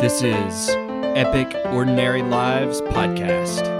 This 0.00 0.22
is 0.22 0.68
Epic 1.16 1.56
Ordinary 1.72 2.22
Lives 2.22 2.82
Podcast. 2.82 3.75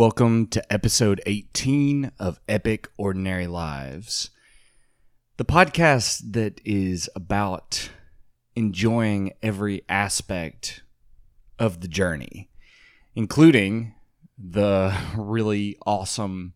Welcome 0.00 0.46
to 0.46 0.72
episode 0.72 1.20
18 1.26 2.12
of 2.18 2.40
Epic 2.48 2.88
Ordinary 2.96 3.46
Lives, 3.46 4.30
the 5.36 5.44
podcast 5.44 6.32
that 6.32 6.58
is 6.64 7.10
about 7.14 7.90
enjoying 8.56 9.34
every 9.42 9.82
aspect 9.90 10.82
of 11.58 11.82
the 11.82 11.86
journey, 11.86 12.48
including 13.14 13.94
the 14.38 14.96
really 15.18 15.76
awesome 15.84 16.54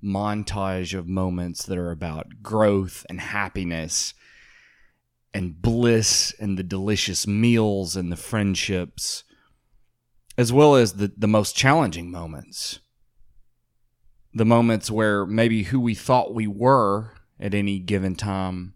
montage 0.00 0.96
of 0.96 1.08
moments 1.08 1.66
that 1.66 1.78
are 1.78 1.90
about 1.90 2.44
growth 2.44 3.04
and 3.08 3.20
happiness 3.20 4.14
and 5.34 5.60
bliss 5.60 6.32
and 6.38 6.56
the 6.56 6.62
delicious 6.62 7.26
meals 7.26 7.96
and 7.96 8.12
the 8.12 8.16
friendships 8.16 9.24
as 10.40 10.54
well 10.54 10.74
as 10.74 10.94
the, 10.94 11.12
the 11.18 11.28
most 11.28 11.54
challenging 11.54 12.10
moments. 12.10 12.80
The 14.32 14.46
moments 14.46 14.90
where 14.90 15.26
maybe 15.26 15.64
who 15.64 15.78
we 15.78 15.94
thought 15.94 16.32
we 16.32 16.46
were 16.46 17.12
at 17.38 17.52
any 17.52 17.78
given 17.78 18.14
time 18.14 18.72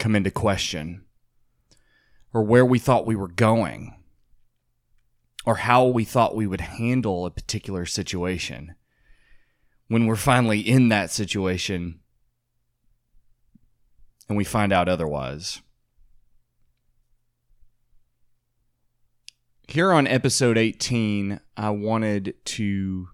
come 0.00 0.16
into 0.16 0.32
question, 0.32 1.04
or 2.34 2.42
where 2.42 2.66
we 2.66 2.80
thought 2.80 3.06
we 3.06 3.14
were 3.14 3.28
going, 3.28 3.94
or 5.44 5.54
how 5.54 5.84
we 5.84 6.04
thought 6.04 6.34
we 6.34 6.48
would 6.48 6.62
handle 6.62 7.24
a 7.24 7.30
particular 7.30 7.86
situation. 7.86 8.74
When 9.86 10.06
we're 10.06 10.16
finally 10.16 10.58
in 10.58 10.88
that 10.88 11.12
situation 11.12 12.00
and 14.28 14.36
we 14.36 14.42
find 14.42 14.72
out 14.72 14.88
otherwise. 14.88 15.62
Here 19.68 19.90
on 19.90 20.06
episode 20.06 20.56
18, 20.56 21.40
I 21.56 21.70
wanted 21.70 22.34
to 22.44 23.08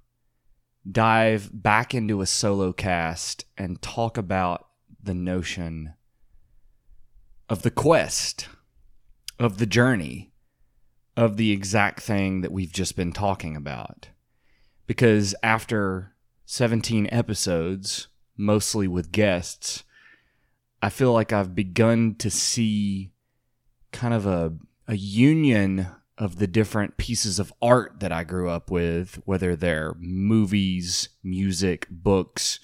dive 0.88 1.48
back 1.50 1.94
into 1.94 2.20
a 2.20 2.26
solo 2.26 2.74
cast 2.74 3.46
and 3.56 3.80
talk 3.80 4.18
about 4.18 4.68
the 5.02 5.14
notion 5.14 5.94
of 7.48 7.62
the 7.62 7.70
quest, 7.70 8.50
of 9.38 9.56
the 9.56 9.66
journey, 9.66 10.34
of 11.16 11.38
the 11.38 11.52
exact 11.52 12.02
thing 12.02 12.42
that 12.42 12.52
we've 12.52 12.72
just 12.72 12.96
been 12.96 13.12
talking 13.12 13.56
about. 13.56 14.08
Because 14.86 15.34
after 15.42 16.14
17 16.44 17.08
episodes, 17.10 18.08
mostly 18.36 18.86
with 18.86 19.10
guests, 19.10 19.84
I 20.82 20.90
feel 20.90 21.14
like 21.14 21.32
I've 21.32 21.54
begun 21.54 22.14
to 22.16 22.30
see 22.30 23.10
kind 23.90 24.12
of 24.12 24.26
a, 24.26 24.52
a 24.86 24.96
union 24.96 25.88
of 26.18 26.36
the 26.36 26.46
different 26.46 26.96
pieces 26.96 27.38
of 27.38 27.52
art 27.62 28.00
that 28.00 28.12
I 28.12 28.24
grew 28.24 28.48
up 28.48 28.70
with, 28.70 29.20
whether 29.24 29.56
they're 29.56 29.94
movies, 29.98 31.08
music, 31.22 31.86
books, 31.90 32.60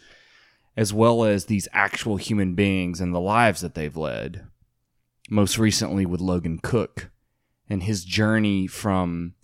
as 0.77 0.93
well 0.93 1.25
as 1.25 1.47
these 1.47 1.69
actual 1.73 2.19
human 2.19 2.55
beings 2.55 3.01
and 3.01 3.15
the 3.15 3.21
lives 3.21 3.61
that 3.63 3.75
they've 3.75 3.97
led. 3.97 4.47
Most 5.31 5.59
recently 5.59 6.07
with 6.07 6.21
Logan 6.21 6.59
Cook 6.63 7.11
and 7.69 7.83
his 7.83 8.05
journey 8.05 8.67
from 8.67 9.35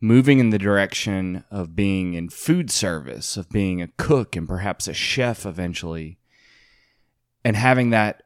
moving 0.00 0.38
in 0.38 0.50
the 0.50 0.58
direction 0.58 1.44
of 1.50 1.76
being 1.76 2.14
in 2.14 2.28
food 2.28 2.70
service, 2.70 3.36
of 3.36 3.50
being 3.50 3.80
a 3.82 3.88
cook 3.98 4.34
and 4.34 4.48
perhaps 4.48 4.88
a 4.88 4.94
chef 4.94 5.44
eventually, 5.44 6.18
and 7.44 7.56
having 7.56 7.90
that 7.90 8.22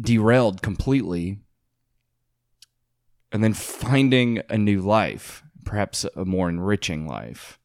derailed 0.00 0.62
completely 0.62 1.38
and 3.32 3.42
then 3.42 3.54
finding 3.54 4.42
a 4.50 4.58
new 4.58 4.80
life, 4.80 5.42
perhaps 5.64 6.04
a 6.14 6.24
more 6.24 6.48
enriching 6.48 7.06
life. 7.06 7.58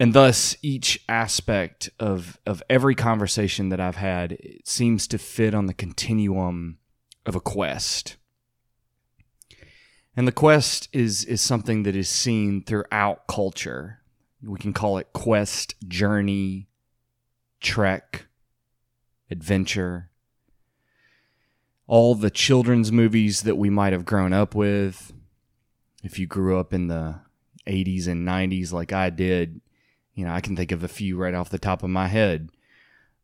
And 0.00 0.14
thus, 0.14 0.56
each 0.62 1.04
aspect 1.08 1.90
of, 2.00 2.38
of 2.46 2.62
every 2.68 2.94
conversation 2.94 3.68
that 3.68 3.78
I've 3.78 3.96
had 3.96 4.36
seems 4.64 5.06
to 5.08 5.18
fit 5.18 5.54
on 5.54 5.66
the 5.66 5.74
continuum 5.74 6.78
of 7.26 7.36
a 7.36 7.40
quest. 7.40 8.16
And 10.16 10.26
the 10.26 10.32
quest 10.32 10.88
is, 10.92 11.24
is 11.24 11.40
something 11.40 11.84
that 11.84 11.94
is 11.94 12.08
seen 12.08 12.64
throughout 12.64 13.26
culture. 13.28 14.00
We 14.42 14.58
can 14.58 14.72
call 14.72 14.98
it 14.98 15.12
quest, 15.12 15.76
journey, 15.86 16.68
trek, 17.60 18.26
adventure 19.30 20.10
all 21.92 22.14
the 22.14 22.30
children's 22.30 22.90
movies 22.90 23.42
that 23.42 23.58
we 23.58 23.68
might 23.68 23.92
have 23.92 24.06
grown 24.06 24.32
up 24.32 24.54
with. 24.54 25.12
If 26.02 26.18
you 26.18 26.26
grew 26.26 26.58
up 26.58 26.72
in 26.72 26.86
the 26.86 27.16
80s 27.66 28.06
and 28.06 28.26
90s 28.26 28.72
like 28.72 28.94
I 28.94 29.10
did, 29.10 29.60
you 30.14 30.24
know, 30.24 30.32
I 30.32 30.40
can 30.40 30.56
think 30.56 30.72
of 30.72 30.82
a 30.82 30.88
few 30.88 31.18
right 31.18 31.34
off 31.34 31.50
the 31.50 31.58
top 31.58 31.82
of 31.82 31.90
my 31.90 32.06
head. 32.06 32.48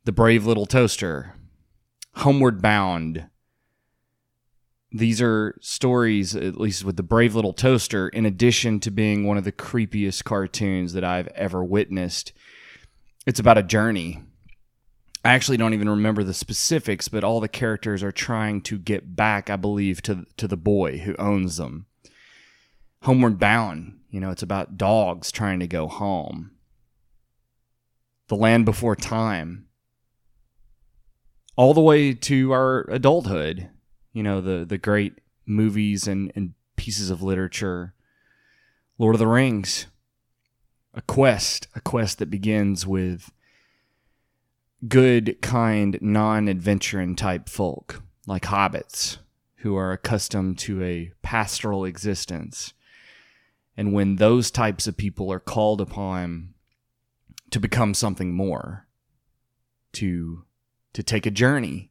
The 0.05 0.13
Brave 0.13 0.45
Little 0.45 0.67
Toaster, 0.67 1.35
Homeward 2.17 2.61
Bound. 2.61 3.31
These 4.93 5.23
are 5.23 5.57
stories, 5.63 6.37
at 6.37 6.61
least 6.61 6.85
with 6.85 6.99
the 6.99 7.03
Brave 7.03 7.35
Little 7.35 7.55
Toaster, 7.55 8.09
in 8.09 8.27
addition 8.27 8.81
to 8.81 8.91
being 8.91 9.25
one 9.25 9.39
of 9.39 9.45
the 9.45 9.51
creepiest 9.51 10.25
cartoons 10.25 10.93
that 10.93 11.05
I've 11.05 11.29
ever 11.29 11.65
witnessed. 11.65 12.35
It's 13.27 13.41
about 13.41 13.57
a 13.57 13.63
journey 13.63 14.25
I 15.25 15.33
actually 15.33 15.57
don't 15.57 15.75
even 15.75 15.89
remember 15.89 16.23
the 16.23 16.35
specifics, 16.35 17.09
but 17.09 17.25
all 17.25 17.41
the 17.41 17.49
characters 17.49 18.03
are 18.03 18.13
trying 18.13 18.63
to 18.63 18.79
get 18.79 19.17
back, 19.17 19.51
I 19.51 19.57
believe, 19.57 20.01
to 20.03 20.27
to 20.37 20.47
the 20.47 20.57
boy 20.57 20.99
who 20.99 21.17
owns 21.19 21.57
them. 21.57 21.87
Homeward 23.03 23.39
Bound, 23.39 23.99
you 24.11 24.21
know, 24.21 24.31
it's 24.31 24.43
about 24.43 24.77
dogs 24.77 25.31
trying 25.31 25.61
to 25.61 25.67
go 25.67 25.89
home. 25.89 26.53
The 28.29 28.37
Land 28.37 28.65
Before 28.65 28.97
Time. 28.97 29.67
All 31.57 31.75
the 31.75 31.81
way 31.81 32.15
to 32.15 32.53
our 32.53 32.87
adulthood, 32.89 33.71
you 34.13 34.23
know, 34.23 34.41
the 34.41 34.65
the 34.65 34.79
great 34.79 35.21
movies 35.45 36.07
and, 36.07 36.31
and 36.37 36.55
pieces 36.77 37.11
of 37.11 37.23
literature. 37.23 37.95
Lord 38.99 39.17
of 39.17 39.21
the 39.21 39.27
Rings. 39.27 39.87
A 40.95 41.03
quest, 41.03 41.69
a 41.75 41.81
quest 41.81 42.19
that 42.19 42.31
begins 42.31 42.87
with 42.87 43.31
good, 44.87 45.39
kind, 45.43 45.99
non 46.01 46.49
adventuring 46.49 47.17
type 47.17 47.49
folk, 47.49 48.03
like 48.27 48.45
hobbits, 48.45 49.19
who 49.57 49.77
are 49.77 49.93
accustomed 49.93 50.59
to 50.59 50.83
a 50.83 51.13
pastoral 51.23 51.85
existence. 51.85 52.75
And 53.77 53.93
when 53.93 54.17
those 54.17 54.51
types 54.51 54.87
of 54.87 54.97
people 54.97 55.33
are 55.33 55.41
called 55.41 55.81
upon 55.81 56.55
to 57.51 57.61
become 57.61 57.95
something 57.95 58.33
more, 58.33 58.87
to, 59.95 60.45
to 60.93 61.03
take 61.03 61.27
a 61.27 61.31
journey, 61.31 61.91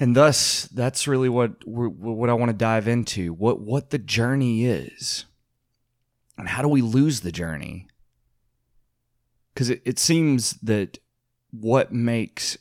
and 0.00 0.16
thus, 0.16 0.62
that's 0.72 1.06
really 1.06 1.28
what 1.28 1.62
what 1.66 2.30
I 2.30 2.32
want 2.32 2.48
to 2.48 2.56
dive 2.56 2.88
into. 2.88 3.34
What 3.34 3.60
what 3.60 3.90
the 3.90 3.98
journey 3.98 4.64
is, 4.64 5.26
and 6.38 6.48
how 6.48 6.62
do 6.62 6.68
we 6.68 6.80
lose 6.80 7.20
the 7.20 7.30
journey? 7.30 7.86
Because 9.60 9.68
it, 9.68 9.82
it 9.84 9.98
seems 9.98 10.52
that 10.62 10.98
what 11.50 11.92
makes 11.92 12.56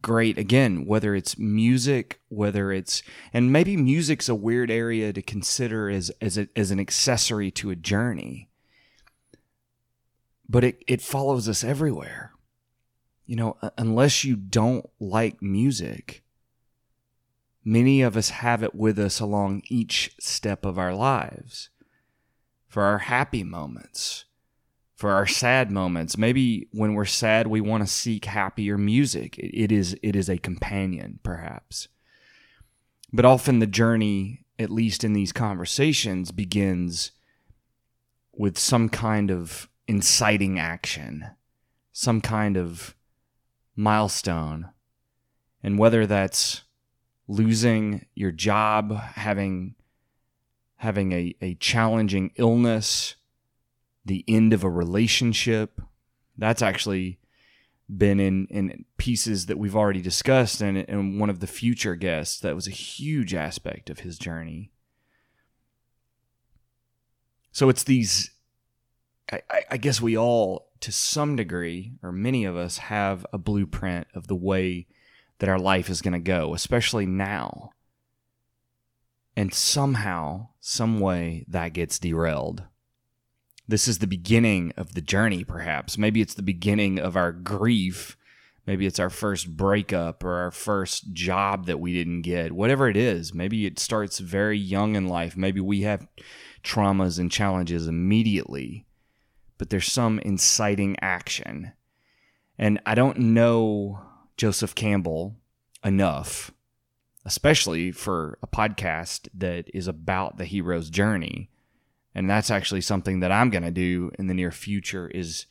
great 0.00 0.36
again 0.36 0.84
whether 0.84 1.14
it's 1.14 1.38
music 1.38 2.20
whether 2.28 2.72
it's 2.72 3.00
and 3.32 3.52
maybe 3.52 3.76
music's 3.76 4.28
a 4.28 4.34
weird 4.34 4.68
area 4.68 5.12
to 5.12 5.22
consider 5.22 5.88
as 5.88 6.10
as, 6.20 6.36
a, 6.36 6.48
as 6.56 6.72
an 6.72 6.80
accessory 6.80 7.52
to 7.52 7.70
a 7.70 7.76
journey 7.76 8.48
but 10.48 10.64
it, 10.64 10.82
it 10.88 11.00
follows 11.00 11.48
us 11.48 11.62
everywhere. 11.62 12.32
You 13.24 13.36
know 13.36 13.56
unless 13.78 14.24
you 14.24 14.34
don't 14.34 14.90
like 14.98 15.40
music 15.40 16.24
many 17.64 18.02
of 18.02 18.16
us 18.16 18.30
have 18.30 18.64
it 18.64 18.74
with 18.74 18.98
us 18.98 19.20
along 19.20 19.62
each 19.68 20.16
step 20.18 20.64
of 20.64 20.76
our 20.76 20.92
lives 20.92 21.70
for 22.66 22.82
our 22.82 22.98
happy 22.98 23.44
moments 23.44 24.24
for 25.02 25.10
our 25.10 25.26
sad 25.26 25.68
moments. 25.68 26.16
Maybe 26.16 26.68
when 26.70 26.94
we're 26.94 27.06
sad, 27.06 27.48
we 27.48 27.60
want 27.60 27.82
to 27.82 27.92
seek 27.92 28.24
happier 28.24 28.78
music. 28.78 29.36
It 29.36 29.72
is 29.72 29.96
it 30.00 30.14
is 30.14 30.30
a 30.30 30.38
companion, 30.38 31.18
perhaps. 31.24 31.88
But 33.12 33.24
often 33.24 33.58
the 33.58 33.66
journey, 33.66 34.44
at 34.60 34.70
least 34.70 35.02
in 35.02 35.12
these 35.12 35.32
conversations, 35.32 36.30
begins 36.30 37.10
with 38.32 38.56
some 38.56 38.88
kind 38.88 39.32
of 39.32 39.68
inciting 39.88 40.60
action, 40.60 41.26
some 41.92 42.20
kind 42.20 42.56
of 42.56 42.94
milestone. 43.74 44.70
And 45.64 45.80
whether 45.80 46.06
that's 46.06 46.62
losing 47.26 48.06
your 48.14 48.30
job, 48.30 48.96
having 48.96 49.74
having 50.76 51.10
a, 51.10 51.34
a 51.40 51.54
challenging 51.56 52.30
illness, 52.36 53.16
the 54.04 54.24
end 54.26 54.52
of 54.52 54.64
a 54.64 54.70
relationship, 54.70 55.80
that's 56.36 56.62
actually 56.62 57.18
been 57.94 58.20
in, 58.20 58.46
in 58.50 58.84
pieces 58.96 59.46
that 59.46 59.58
we've 59.58 59.76
already 59.76 60.00
discussed 60.00 60.60
and, 60.60 60.78
and 60.88 61.20
one 61.20 61.30
of 61.30 61.40
the 61.40 61.46
future 61.46 61.94
guests 61.94 62.40
that 62.40 62.54
was 62.54 62.66
a 62.66 62.70
huge 62.70 63.34
aspect 63.34 63.90
of 63.90 64.00
his 64.00 64.18
journey. 64.18 64.70
So 67.50 67.68
it's 67.68 67.84
these 67.84 68.30
I, 69.32 69.62
I 69.70 69.76
guess 69.76 70.00
we 70.00 70.16
all 70.16 70.68
to 70.80 70.92
some 70.92 71.36
degree, 71.36 71.92
or 72.02 72.12
many 72.12 72.44
of 72.44 72.56
us, 72.56 72.78
have 72.78 73.24
a 73.32 73.38
blueprint 73.38 74.08
of 74.14 74.26
the 74.26 74.36
way 74.36 74.86
that 75.38 75.48
our 75.48 75.58
life 75.58 75.88
is 75.88 76.02
going 76.02 76.12
to 76.12 76.18
go, 76.18 76.54
especially 76.54 77.06
now. 77.06 77.70
And 79.36 79.54
somehow, 79.54 80.48
some 80.60 81.00
way, 81.00 81.44
that 81.48 81.72
gets 81.72 81.98
derailed. 81.98 82.64
This 83.72 83.88
is 83.88 83.98
the 83.98 84.06
beginning 84.06 84.72
of 84.76 84.94
the 84.94 85.00
journey, 85.00 85.42
perhaps. 85.44 85.96
Maybe 85.96 86.20
it's 86.20 86.34
the 86.34 86.42
beginning 86.42 86.98
of 86.98 87.16
our 87.16 87.32
grief. 87.32 88.16
Maybe 88.66 88.86
it's 88.86 89.00
our 89.00 89.10
first 89.10 89.56
breakup 89.56 90.22
or 90.22 90.34
our 90.34 90.50
first 90.50 91.12
job 91.12 91.66
that 91.66 91.80
we 91.80 91.92
didn't 91.92 92.22
get. 92.22 92.52
Whatever 92.52 92.88
it 92.88 92.96
is, 92.96 93.32
maybe 93.32 93.66
it 93.66 93.78
starts 93.78 94.18
very 94.18 94.58
young 94.58 94.94
in 94.94 95.08
life. 95.08 95.36
Maybe 95.36 95.60
we 95.60 95.82
have 95.82 96.06
traumas 96.62 97.18
and 97.18 97.32
challenges 97.32 97.88
immediately 97.88 98.86
but 99.62 99.70
there's 99.70 99.92
some 99.92 100.18
inciting 100.18 100.96
action. 101.00 101.70
And 102.58 102.80
I 102.84 102.96
don't 102.96 103.16
know 103.18 104.00
Joseph 104.36 104.74
Campbell 104.74 105.36
enough, 105.84 106.50
especially 107.24 107.92
for 107.92 108.40
a 108.42 108.48
podcast 108.48 109.28
that 109.34 109.70
is 109.72 109.86
about 109.86 110.36
the 110.36 110.46
hero's 110.46 110.90
journey. 110.90 111.48
And 112.14 112.28
that's 112.28 112.50
actually 112.50 112.82
something 112.82 113.20
that 113.20 113.32
I'm 113.32 113.50
going 113.50 113.62
to 113.62 113.70
do 113.70 114.10
in 114.18 114.26
the 114.26 114.34
near 114.34 114.50
future 114.50 115.08
is 115.08 115.46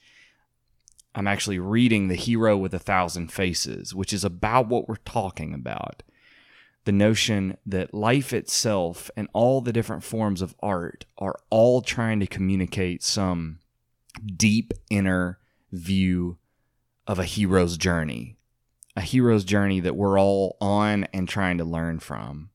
I'm 1.13 1.27
actually 1.27 1.59
reading 1.59 2.07
The 2.07 2.15
Hero 2.15 2.55
with 2.55 2.73
a 2.73 2.79
Thousand 2.79 3.31
Faces, 3.31 3.93
which 3.93 4.13
is 4.13 4.23
about 4.23 4.67
what 4.67 4.87
we're 4.87 4.95
talking 4.97 5.53
about. 5.53 6.03
The 6.85 6.91
notion 6.91 7.57
that 7.65 7.93
life 7.93 8.33
itself 8.33 9.11
and 9.15 9.27
all 9.33 9.61
the 9.61 9.73
different 9.73 10.03
forms 10.03 10.41
of 10.41 10.55
art 10.61 11.05
are 11.17 11.37
all 11.49 11.81
trying 11.81 12.19
to 12.21 12.27
communicate 12.27 13.03
some 13.03 13.59
deep 14.35 14.73
inner 14.89 15.39
view 15.71 16.37
of 17.05 17.19
a 17.19 17.25
hero's 17.25 17.77
journey, 17.77 18.37
a 18.95 19.01
hero's 19.01 19.43
journey 19.43 19.79
that 19.79 19.95
we're 19.95 20.19
all 20.19 20.57
on 20.61 21.05
and 21.13 21.27
trying 21.27 21.57
to 21.57 21.65
learn 21.65 21.99
from. 21.99 22.49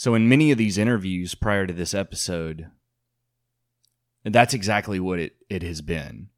So, 0.00 0.14
in 0.14 0.30
many 0.30 0.50
of 0.50 0.56
these 0.56 0.78
interviews 0.78 1.34
prior 1.34 1.66
to 1.66 1.74
this 1.74 1.92
episode, 1.92 2.70
that's 4.24 4.54
exactly 4.54 4.98
what 4.98 5.18
it, 5.18 5.36
it 5.50 5.62
has 5.62 5.82
been. 5.82 6.30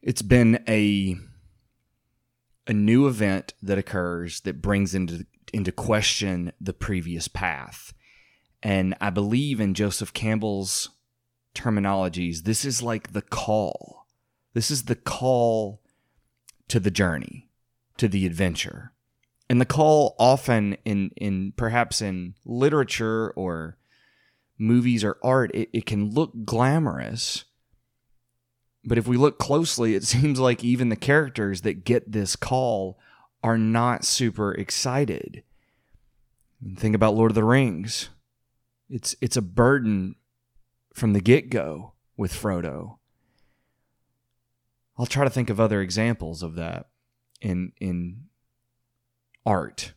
It's 0.00 0.22
been 0.22 0.62
a 0.68 1.16
a 2.68 2.72
new 2.72 3.08
event 3.08 3.54
that 3.62 3.78
occurs 3.78 4.42
that 4.42 4.62
brings 4.62 4.94
into 4.94 5.26
into 5.52 5.72
question 5.72 6.52
the 6.60 6.72
previous 6.72 7.26
path. 7.26 7.92
And 8.62 8.94
I 9.00 9.10
believe 9.10 9.60
in 9.60 9.74
Joseph 9.74 10.12
Campbell's 10.12 10.90
terminologies, 11.52 12.44
this 12.44 12.64
is 12.64 12.80
like 12.80 13.12
the 13.12 13.22
call. 13.22 14.06
This 14.54 14.70
is 14.70 14.84
the 14.84 14.94
call 14.94 15.82
to 16.68 16.78
the 16.78 16.92
journey, 16.92 17.48
to 17.98 18.08
the 18.08 18.26
adventure. 18.26 18.92
And 19.48 19.60
the 19.60 19.66
call 19.66 20.16
often 20.18 20.76
in 20.84 21.10
in 21.16 21.52
perhaps 21.56 22.00
in 22.00 22.34
literature 22.44 23.32
or 23.36 23.76
movies 24.58 25.04
or 25.04 25.18
art, 25.22 25.50
it, 25.54 25.68
it 25.72 25.86
can 25.86 26.10
look 26.10 26.32
glamorous. 26.44 27.44
But 28.84 28.98
if 28.98 29.06
we 29.06 29.16
look 29.16 29.38
closely, 29.38 29.94
it 29.94 30.04
seems 30.04 30.40
like 30.40 30.64
even 30.64 30.88
the 30.88 30.96
characters 30.96 31.62
that 31.62 31.84
get 31.84 32.12
this 32.12 32.36
call 32.36 32.98
are 33.42 33.58
not 33.58 34.04
super 34.04 34.52
excited. 34.52 35.42
Think 36.76 36.94
about 36.94 37.14
Lord 37.14 37.32
of 37.32 37.34
the 37.34 37.44
Rings. 37.44 38.08
It's 38.88 39.16
it's 39.20 39.36
a 39.36 39.42
burden 39.42 40.14
from 40.94 41.12
the 41.12 41.20
get 41.20 41.50
go 41.50 41.92
with 42.16 42.32
Frodo. 42.32 42.98
I'll 44.98 45.06
try 45.06 45.24
to 45.24 45.30
think 45.30 45.50
of 45.50 45.58
other 45.58 45.80
examples 45.80 46.42
of 46.42 46.54
that 46.54 46.86
in 47.42 47.72
in 47.80 48.24
art. 49.44 49.92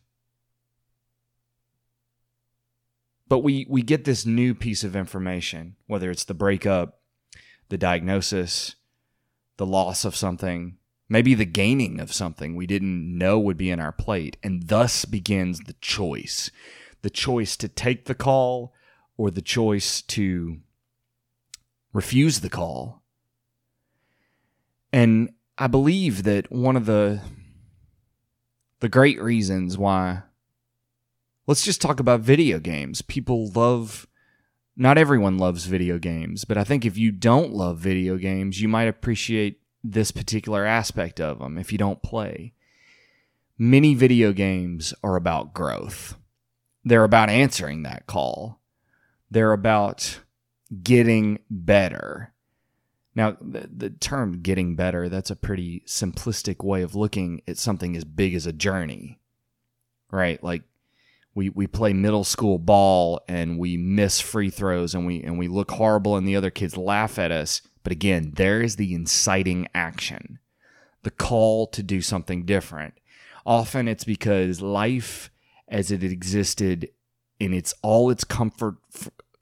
But 3.28 3.38
we 3.38 3.66
we 3.68 3.82
get 3.82 4.04
this 4.04 4.26
new 4.26 4.54
piece 4.54 4.84
of 4.84 4.94
information, 4.94 5.76
whether 5.86 6.10
it's 6.10 6.24
the 6.24 6.34
breakup, 6.34 7.00
the 7.68 7.78
diagnosis, 7.78 8.76
the 9.56 9.66
loss 9.66 10.04
of 10.04 10.14
something, 10.14 10.76
maybe 11.08 11.34
the 11.34 11.46
gaining 11.46 12.00
of 12.00 12.12
something 12.12 12.54
we 12.54 12.66
didn't 12.66 13.16
know 13.16 13.38
would 13.38 13.56
be 13.56 13.70
in 13.70 13.80
our 13.80 13.92
plate, 13.92 14.36
and 14.42 14.68
thus 14.68 15.04
begins 15.04 15.60
the 15.60 15.76
choice. 15.80 16.50
The 17.02 17.10
choice 17.10 17.56
to 17.58 17.68
take 17.68 18.04
the 18.04 18.14
call 18.14 18.74
or 19.16 19.30
the 19.30 19.42
choice 19.42 20.02
to 20.02 20.58
refuse 21.92 22.40
the 22.40 22.50
call. 22.50 23.02
And 24.92 25.30
I 25.58 25.66
believe 25.68 26.24
that 26.24 26.50
one 26.52 26.76
of 26.76 26.86
the 26.86 27.20
the 28.80 28.88
great 28.88 29.20
reasons 29.20 29.78
why 29.78 30.22
let's 31.46 31.64
just 31.64 31.80
talk 31.80 31.98
about 31.98 32.20
video 32.20 32.58
games. 32.58 33.00
People 33.02 33.50
love 33.52 34.06
not 34.76 34.98
everyone 34.98 35.38
loves 35.38 35.64
video 35.64 35.98
games, 35.98 36.44
but 36.44 36.58
I 36.58 36.64
think 36.64 36.84
if 36.84 36.98
you 36.98 37.10
don't 37.10 37.54
love 37.54 37.78
video 37.78 38.18
games, 38.18 38.60
you 38.60 38.68
might 38.68 38.88
appreciate 38.88 39.60
this 39.82 40.10
particular 40.10 40.66
aspect 40.66 41.20
of 41.20 41.38
them 41.38 41.56
if 41.56 41.72
you 41.72 41.78
don't 41.78 42.02
play. 42.02 42.52
Many 43.56 43.94
video 43.94 44.32
games 44.34 44.92
are 45.02 45.16
about 45.16 45.54
growth. 45.54 46.16
They're 46.84 47.04
about 47.04 47.30
answering 47.30 47.84
that 47.84 48.06
call. 48.06 48.60
They're 49.30 49.52
about 49.52 50.20
getting 50.82 51.38
better. 51.48 52.34
Now, 53.16 53.38
the, 53.40 53.68
the, 53.74 53.90
term 53.90 54.42
getting 54.42 54.76
better, 54.76 55.08
that's 55.08 55.30
a 55.30 55.36
pretty 55.36 55.82
simplistic 55.86 56.62
way 56.62 56.82
of 56.82 56.94
looking 56.94 57.40
at 57.48 57.56
something 57.56 57.96
as 57.96 58.04
big 58.04 58.34
as 58.34 58.46
a 58.46 58.52
journey, 58.52 59.18
right? 60.10 60.42
Like 60.44 60.62
we, 61.34 61.48
we 61.48 61.66
play 61.66 61.94
middle 61.94 62.24
school 62.24 62.58
ball 62.58 63.22
and 63.26 63.58
we 63.58 63.78
miss 63.78 64.20
free 64.20 64.50
throws 64.50 64.94
and 64.94 65.06
we, 65.06 65.22
and 65.22 65.38
we 65.38 65.48
look 65.48 65.70
horrible 65.70 66.16
and 66.16 66.28
the 66.28 66.36
other 66.36 66.50
kids 66.50 66.76
laugh 66.76 67.18
at 67.18 67.32
us. 67.32 67.62
But 67.82 67.92
again, 67.92 68.32
there 68.36 68.60
is 68.60 68.76
the 68.76 68.92
inciting 68.92 69.66
action, 69.74 70.38
the 71.02 71.10
call 71.10 71.68
to 71.68 71.82
do 71.82 72.02
something 72.02 72.44
different. 72.44 72.94
Often 73.46 73.88
it's 73.88 74.04
because 74.04 74.60
life 74.60 75.30
as 75.68 75.90
it 75.90 76.04
existed 76.04 76.90
in 77.40 77.54
its 77.54 77.72
all 77.80 78.10
its 78.10 78.24
comfort 78.24 78.76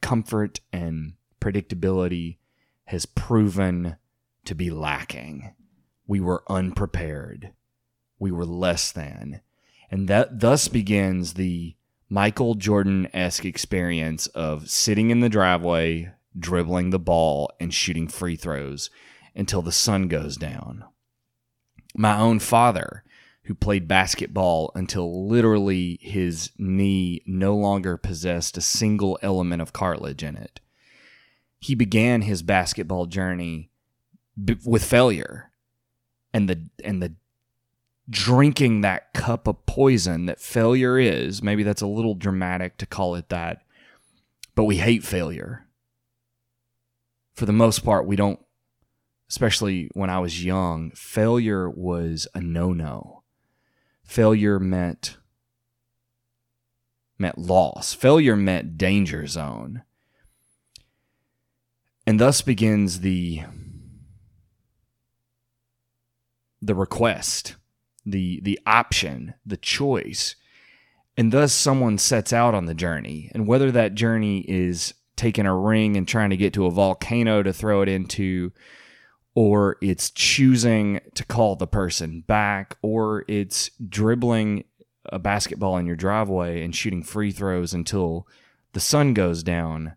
comfort 0.00 0.60
and 0.72 1.14
predictability 1.40 2.36
has 2.86 3.06
proven 3.06 3.96
to 4.44 4.54
be 4.54 4.70
lacking. 4.70 5.54
We 6.06 6.20
were 6.20 6.44
unprepared. 6.48 7.52
We 8.18 8.30
were 8.30 8.44
less 8.44 8.92
than. 8.92 9.40
And 9.90 10.08
that 10.08 10.40
thus 10.40 10.68
begins 10.68 11.34
the 11.34 11.76
Michael 12.08 12.54
Jordan 12.54 13.08
esque 13.14 13.44
experience 13.44 14.26
of 14.28 14.70
sitting 14.70 15.10
in 15.10 15.20
the 15.20 15.28
driveway, 15.28 16.12
dribbling 16.38 16.90
the 16.90 16.98
ball, 16.98 17.50
and 17.58 17.72
shooting 17.72 18.08
free 18.08 18.36
throws 18.36 18.90
until 19.34 19.62
the 19.62 19.72
sun 19.72 20.08
goes 20.08 20.36
down. 20.36 20.84
My 21.96 22.18
own 22.18 22.38
father 22.38 23.04
who 23.44 23.54
played 23.54 23.86
basketball 23.86 24.72
until 24.74 25.26
literally 25.28 25.98
his 26.00 26.50
knee 26.58 27.22
no 27.26 27.54
longer 27.54 27.96
possessed 27.96 28.56
a 28.56 28.62
single 28.62 29.18
element 29.22 29.60
of 29.60 29.72
cartilage 29.72 30.22
in 30.22 30.36
it. 30.36 30.60
He 31.64 31.74
began 31.74 32.20
his 32.20 32.42
basketball 32.42 33.06
journey 33.06 33.70
b- 34.42 34.58
with 34.66 34.84
failure 34.84 35.50
and 36.30 36.46
the 36.46 36.68
and 36.84 37.02
the 37.02 37.14
drinking 38.10 38.82
that 38.82 39.14
cup 39.14 39.48
of 39.48 39.64
poison 39.64 40.26
that 40.26 40.42
failure 40.42 40.98
is. 40.98 41.42
Maybe 41.42 41.62
that's 41.62 41.80
a 41.80 41.86
little 41.86 42.14
dramatic 42.14 42.76
to 42.76 42.86
call 42.86 43.14
it 43.14 43.30
that, 43.30 43.62
but 44.54 44.64
we 44.64 44.76
hate 44.76 45.04
failure. 45.04 45.66
For 47.32 47.46
the 47.46 47.52
most 47.52 47.82
part, 47.82 48.06
we 48.06 48.14
don't 48.14 48.40
especially 49.30 49.88
when 49.94 50.10
I 50.10 50.18
was 50.18 50.44
young, 50.44 50.90
failure 50.90 51.70
was 51.70 52.28
a 52.34 52.42
no-no 52.42 53.22
failure 54.02 54.60
meant 54.60 55.16
meant 57.18 57.38
loss. 57.38 57.94
Failure 57.94 58.36
meant 58.36 58.76
danger 58.76 59.26
zone. 59.26 59.82
And 62.06 62.20
thus 62.20 62.42
begins 62.42 63.00
the 63.00 63.42
the 66.60 66.74
request, 66.74 67.56
the 68.04 68.40
the 68.42 68.58
option, 68.66 69.34
the 69.44 69.56
choice. 69.56 70.36
And 71.16 71.32
thus 71.32 71.52
someone 71.52 71.98
sets 71.98 72.32
out 72.32 72.54
on 72.54 72.66
the 72.66 72.74
journey. 72.74 73.30
And 73.34 73.46
whether 73.46 73.70
that 73.70 73.94
journey 73.94 74.40
is 74.48 74.94
taking 75.16 75.46
a 75.46 75.56
ring 75.56 75.96
and 75.96 76.08
trying 76.08 76.30
to 76.30 76.36
get 76.36 76.52
to 76.54 76.66
a 76.66 76.70
volcano 76.70 77.42
to 77.42 77.52
throw 77.52 77.82
it 77.82 77.88
into, 77.88 78.52
or 79.34 79.76
it's 79.80 80.10
choosing 80.10 81.00
to 81.14 81.24
call 81.24 81.54
the 81.56 81.68
person 81.68 82.22
back, 82.26 82.76
or 82.82 83.24
it's 83.28 83.70
dribbling 83.88 84.64
a 85.06 85.18
basketball 85.18 85.76
in 85.76 85.86
your 85.86 85.96
driveway 85.96 86.64
and 86.64 86.74
shooting 86.74 87.02
free 87.02 87.30
throws 87.30 87.72
until 87.72 88.26
the 88.72 88.80
sun 88.80 89.14
goes 89.14 89.42
down. 89.42 89.94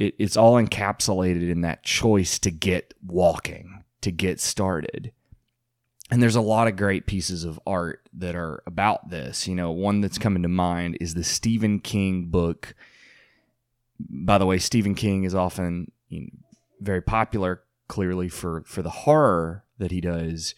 It, 0.00 0.16
it's 0.18 0.36
all 0.36 0.54
encapsulated 0.54 1.48
in 1.48 1.60
that 1.60 1.84
choice 1.84 2.40
to 2.40 2.50
get 2.50 2.94
walking, 3.06 3.84
to 4.00 4.10
get 4.10 4.40
started. 4.40 5.12
And 6.10 6.20
there's 6.20 6.34
a 6.34 6.40
lot 6.40 6.66
of 6.66 6.74
great 6.74 7.06
pieces 7.06 7.44
of 7.44 7.60
art 7.64 8.08
that 8.14 8.34
are 8.34 8.64
about 8.66 9.10
this. 9.10 9.46
You 9.46 9.54
know, 9.54 9.70
one 9.70 10.00
that's 10.00 10.18
coming 10.18 10.42
to 10.42 10.48
mind 10.48 10.98
is 11.00 11.14
the 11.14 11.22
Stephen 11.22 11.78
King 11.78 12.26
book. 12.26 12.74
By 14.00 14.38
the 14.38 14.46
way, 14.46 14.58
Stephen 14.58 14.96
King 14.96 15.22
is 15.22 15.34
often 15.36 15.92
you 16.08 16.22
know, 16.22 16.28
very 16.80 17.02
popular, 17.02 17.62
clearly 17.86 18.28
for 18.28 18.64
for 18.66 18.82
the 18.82 18.90
horror 18.90 19.64
that 19.78 19.92
he 19.92 20.00
does 20.00 20.54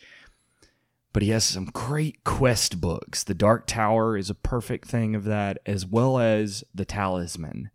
but 1.12 1.22
he 1.22 1.30
has 1.30 1.44
some 1.44 1.66
great 1.66 2.25
quest 2.25 2.80
books. 2.80 3.22
The 3.22 3.34
Dark 3.34 3.66
Tower 3.66 4.16
is 4.16 4.30
a 4.30 4.34
perfect 4.34 4.88
thing 4.88 5.14
of 5.14 5.25
that, 5.25 5.58
as 5.66 5.84
well 5.84 6.18
as 6.18 6.64
The 6.75 6.84
Talisman, 6.84 7.70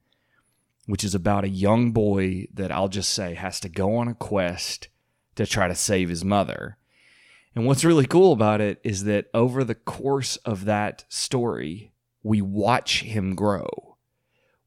which 0.88 1.04
is 1.04 1.14
about 1.14 1.44
a 1.44 1.50
young 1.50 1.92
boy 1.92 2.48
that 2.52 2.72
I'll 2.72 2.88
just 2.88 3.12
say 3.12 3.36
has 3.36 3.60
to 3.60 3.70
go 3.70 3.96
on 3.98 4.08
a 4.08 4.16
quest 4.16 4.88
to 5.36 5.46
try 5.46 5.68
to 5.68 5.76
save 5.76 6.10
his 6.10 6.26
mother. 6.26 6.78
And 7.54 7.68
what's 7.68 7.86
really 7.86 8.08
cool 8.08 8.34
about 8.34 8.60
it 8.60 8.80
is 8.84 9.04
that 9.04 9.28
over 9.34 9.64
the 9.64 9.76
course 9.76 10.38
of 10.38 10.66
that 10.66 11.06
story, 11.10 11.92
we 12.24 12.42
watch 12.42 13.04
him 13.04 13.36
grow. 13.36 13.98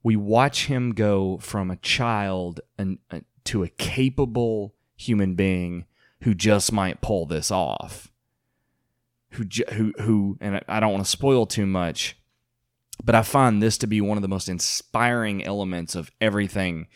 We 0.03 0.15
watch 0.15 0.67
him 0.67 0.93
go 0.93 1.39
from 1.39 1.71
a 1.71 1.77
child 1.77 2.61
and, 2.79 2.99
uh, 3.11 3.21
to 3.45 3.65
a 3.65 3.69
capable 3.69 4.75
human 4.95 5.35
being 5.35 5.87
who 6.23 6.35
just 6.35 6.73
might 6.73 7.00
pull 7.00 7.27
this 7.27 7.50
off 7.50 8.11
who 9.33 9.45
who 9.73 9.93
who 10.00 10.39
and 10.41 10.61
I 10.69 10.81
don't 10.81 10.93
want 10.93 11.05
to 11.05 11.11
spoil 11.11 11.47
too 11.47 11.67
much, 11.67 12.17
but 13.04 13.14
I 13.14 13.23
find 13.23 13.62
this 13.62 13.78
to 13.78 13.87
be 13.87 14.00
one 14.00 14.19
of 14.19 14.23
the 14.23 14.28
most 14.28 14.49
inspiring 14.49 15.45
elements 15.45 15.95
of 15.95 16.11
everything 16.21 16.87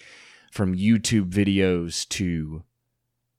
from 0.53 0.77
YouTube 0.77 1.31
videos 1.31 2.09
to 2.11 2.63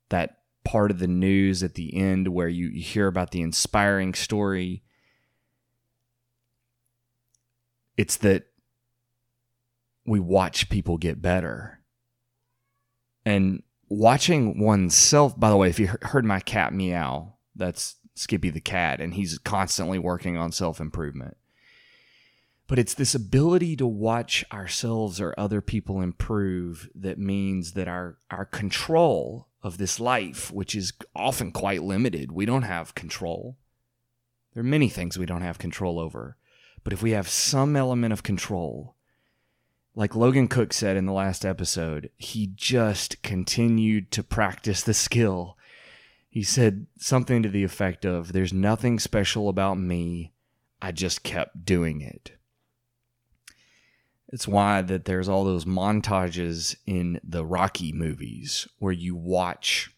that 0.10 0.40
part 0.64 0.92
of 0.92 1.00
the 1.00 1.08
news 1.08 1.64
at 1.64 1.76
the 1.76 1.96
end 1.96 2.30
where 2.30 2.48
you, 2.48 2.68
you 2.68 2.82
hear 2.82 3.08
about 3.08 3.32
the 3.32 3.42
inspiring 3.42 4.14
story. 4.14 4.84
It's 7.98 8.18
that 8.18 8.48
we 10.06 10.20
watch 10.20 10.70
people 10.70 10.98
get 10.98 11.22
better. 11.22 11.80
And 13.26 13.64
watching 13.90 14.60
oneself, 14.60 15.40
by 15.40 15.50
the 15.50 15.58
way, 15.58 15.70
if 15.70 15.80
you 15.80 15.90
heard 16.02 16.26
my 16.26 16.40
cat 16.40 16.74
meow, 16.74 17.36
that's 17.56 17.96
Skippy 18.18 18.50
the 18.50 18.62
cat, 18.62 19.02
and 19.02 19.14
he's 19.14 19.38
constantly 19.40 20.00
working 20.00 20.38
on 20.38 20.54
self 20.54 20.80
improvement. 20.80 21.36
But 22.68 22.80
it's 22.80 22.96
this 22.96 23.14
ability 23.14 23.76
to 23.78 23.86
watch 23.86 24.44
ourselves 24.52 25.22
or 25.22 25.36
other 25.38 25.62
people 25.62 26.02
improve 26.02 26.90
that 26.96 27.20
means 27.20 27.74
that 27.74 27.88
our, 27.88 28.18
our 28.32 28.46
control 28.46 29.48
of 29.62 29.78
this 29.78 30.00
life, 30.00 30.52
which 30.52 30.76
is 30.76 30.94
often 31.16 31.52
quite 31.52 31.84
limited, 31.84 32.32
we 32.32 32.46
don't 32.46 32.64
have 32.64 32.96
control. 32.96 33.58
There 34.54 34.62
are 34.62 34.64
many 34.64 34.90
things 34.90 35.18
we 35.18 35.26
don't 35.26 35.42
have 35.42 35.60
control 35.60 36.00
over. 36.00 36.38
But 36.84 36.94
if 36.94 37.04
we 37.04 37.12
have 37.12 37.28
some 37.28 37.76
element 37.76 38.14
of 38.14 38.24
control, 38.24 38.96
like 39.96 40.16
Logan 40.16 40.48
Cook 40.48 40.74
said 40.74 40.98
in 40.98 41.06
the 41.06 41.14
last 41.14 41.46
episode, 41.46 42.10
he 42.18 42.52
just 42.56 43.22
continued 43.22 44.12
to 44.12 44.24
practice 44.24 44.82
the 44.82 44.94
skill 44.94 45.56
he 46.36 46.44
said 46.44 46.88
something 47.00 47.44
to 47.44 47.48
the 47.48 47.64
effect 47.64 48.04
of, 48.04 48.34
There's 48.34 48.52
nothing 48.52 49.00
special 49.00 49.48
about 49.48 49.76
me. 49.76 50.34
I 50.82 50.92
just 50.92 51.24
kept 51.24 51.64
doing 51.64 52.02
it. 52.02 52.34
It's 54.30 54.48
why 54.48 54.82
that 54.82 55.06
there's 55.06 55.30
all 55.30 55.44
those 55.44 55.66
montages 55.66 56.76
in 56.86 57.20
the 57.24 57.46
Rocky 57.46 57.94
movies 57.94 58.68
where 58.80 58.94
you 58.94 59.16
watch 59.16 59.92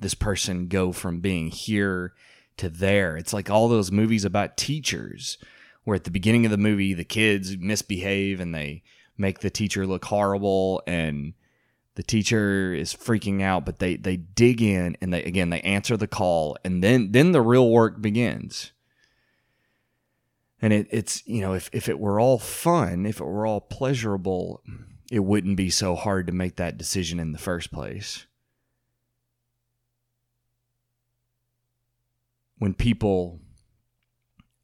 this 0.00 0.14
person 0.14 0.68
go 0.68 0.92
from 0.92 1.20
being 1.20 1.48
here 1.48 2.14
to 2.56 2.68
there. 2.68 3.16
It's 3.16 3.32
like 3.32 3.50
all 3.50 3.68
those 3.68 3.92
movies 3.92 4.24
about 4.24 4.56
teachers 4.56 5.38
where 5.84 5.96
at 5.96 6.04
the 6.04 6.10
beginning 6.10 6.44
of 6.44 6.50
the 6.50 6.58
movie 6.58 6.94
the 6.94 7.04
kids 7.04 7.56
misbehave 7.58 8.40
and 8.40 8.54
they 8.54 8.82
make 9.16 9.40
the 9.40 9.50
teacher 9.50 9.86
look 9.86 10.04
horrible 10.04 10.82
and 10.86 11.34
the 11.94 12.02
teacher 12.02 12.72
is 12.72 12.94
freaking 12.94 13.42
out 13.42 13.66
but 13.66 13.78
they 13.78 13.96
they 13.96 14.16
dig 14.16 14.62
in 14.62 14.96
and 15.00 15.12
they 15.12 15.22
again 15.24 15.50
they 15.50 15.60
answer 15.60 15.96
the 15.96 16.06
call 16.06 16.56
and 16.64 16.82
then 16.82 17.12
then 17.12 17.32
the 17.32 17.42
real 17.42 17.68
work 17.68 18.00
begins 18.00 18.72
and 20.62 20.72
it, 20.72 20.86
it's 20.90 21.26
you 21.26 21.40
know 21.40 21.52
if, 21.52 21.68
if 21.72 21.88
it 21.88 21.98
were 21.98 22.18
all 22.18 22.38
fun 22.38 23.04
if 23.04 23.20
it 23.20 23.24
were 23.24 23.46
all 23.46 23.60
pleasurable 23.60 24.62
it 25.10 25.20
wouldn't 25.20 25.56
be 25.56 25.68
so 25.68 25.94
hard 25.94 26.26
to 26.26 26.32
make 26.32 26.56
that 26.56 26.78
decision 26.78 27.20
in 27.20 27.32
the 27.32 27.38
first 27.38 27.70
place 27.70 28.26
when 32.58 32.72
people 32.72 33.40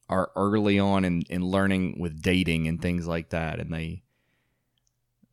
are 0.07 0.31
early 0.35 0.79
on 0.79 1.05
in, 1.05 1.21
in 1.29 1.45
learning 1.45 1.95
with 1.99 2.21
dating 2.21 2.67
and 2.67 2.81
things 2.81 3.05
like 3.05 3.29
that 3.29 3.59
and 3.59 3.71
they 3.71 4.01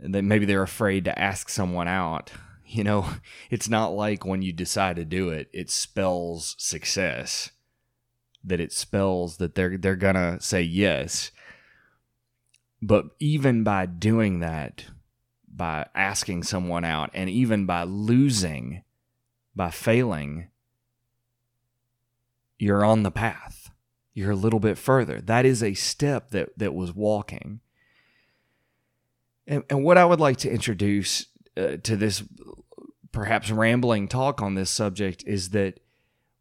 that 0.00 0.22
maybe 0.22 0.44
they're 0.44 0.62
afraid 0.62 1.04
to 1.04 1.18
ask 1.18 1.48
someone 1.48 1.88
out. 1.88 2.32
You 2.66 2.84
know, 2.84 3.08
it's 3.50 3.68
not 3.68 3.88
like 3.88 4.24
when 4.24 4.42
you 4.42 4.52
decide 4.52 4.96
to 4.96 5.04
do 5.04 5.30
it, 5.30 5.48
it 5.52 5.70
spells 5.70 6.54
success. 6.58 7.50
That 8.46 8.60
it 8.60 8.72
spells 8.72 9.38
that 9.38 9.54
they're 9.54 9.76
they're 9.76 9.96
gonna 9.96 10.40
say 10.40 10.62
yes. 10.62 11.32
But 12.80 13.06
even 13.18 13.64
by 13.64 13.86
doing 13.86 14.40
that, 14.40 14.84
by 15.48 15.86
asking 15.94 16.44
someone 16.44 16.84
out, 16.84 17.10
and 17.12 17.28
even 17.28 17.66
by 17.66 17.82
losing, 17.82 18.82
by 19.54 19.70
failing, 19.70 20.48
you're 22.58 22.84
on 22.84 23.02
the 23.02 23.10
path. 23.10 23.70
You're 24.14 24.30
a 24.30 24.36
little 24.36 24.60
bit 24.60 24.78
further. 24.78 25.20
That 25.20 25.44
is 25.44 25.62
a 25.62 25.74
step 25.74 26.30
that 26.30 26.58
that 26.58 26.74
was 26.74 26.94
walking. 26.94 27.60
And, 29.46 29.64
and 29.70 29.84
what 29.84 29.98
I 29.98 30.04
would 30.04 30.20
like 30.20 30.38
to 30.38 30.50
introduce 30.50 31.26
uh, 31.56 31.76
to 31.82 31.96
this 31.96 32.22
perhaps 33.12 33.50
rambling 33.50 34.08
talk 34.08 34.42
on 34.42 34.54
this 34.54 34.70
subject 34.70 35.24
is 35.26 35.50
that 35.50 35.80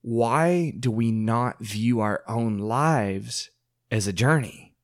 why 0.05 0.73
do 0.79 0.91
we 0.91 1.11
not 1.11 1.59
view 1.59 1.99
our 1.99 2.23
own 2.27 2.59
lives 2.59 3.49
as 3.89 4.07
a 4.07 4.13
journey? 4.13 4.75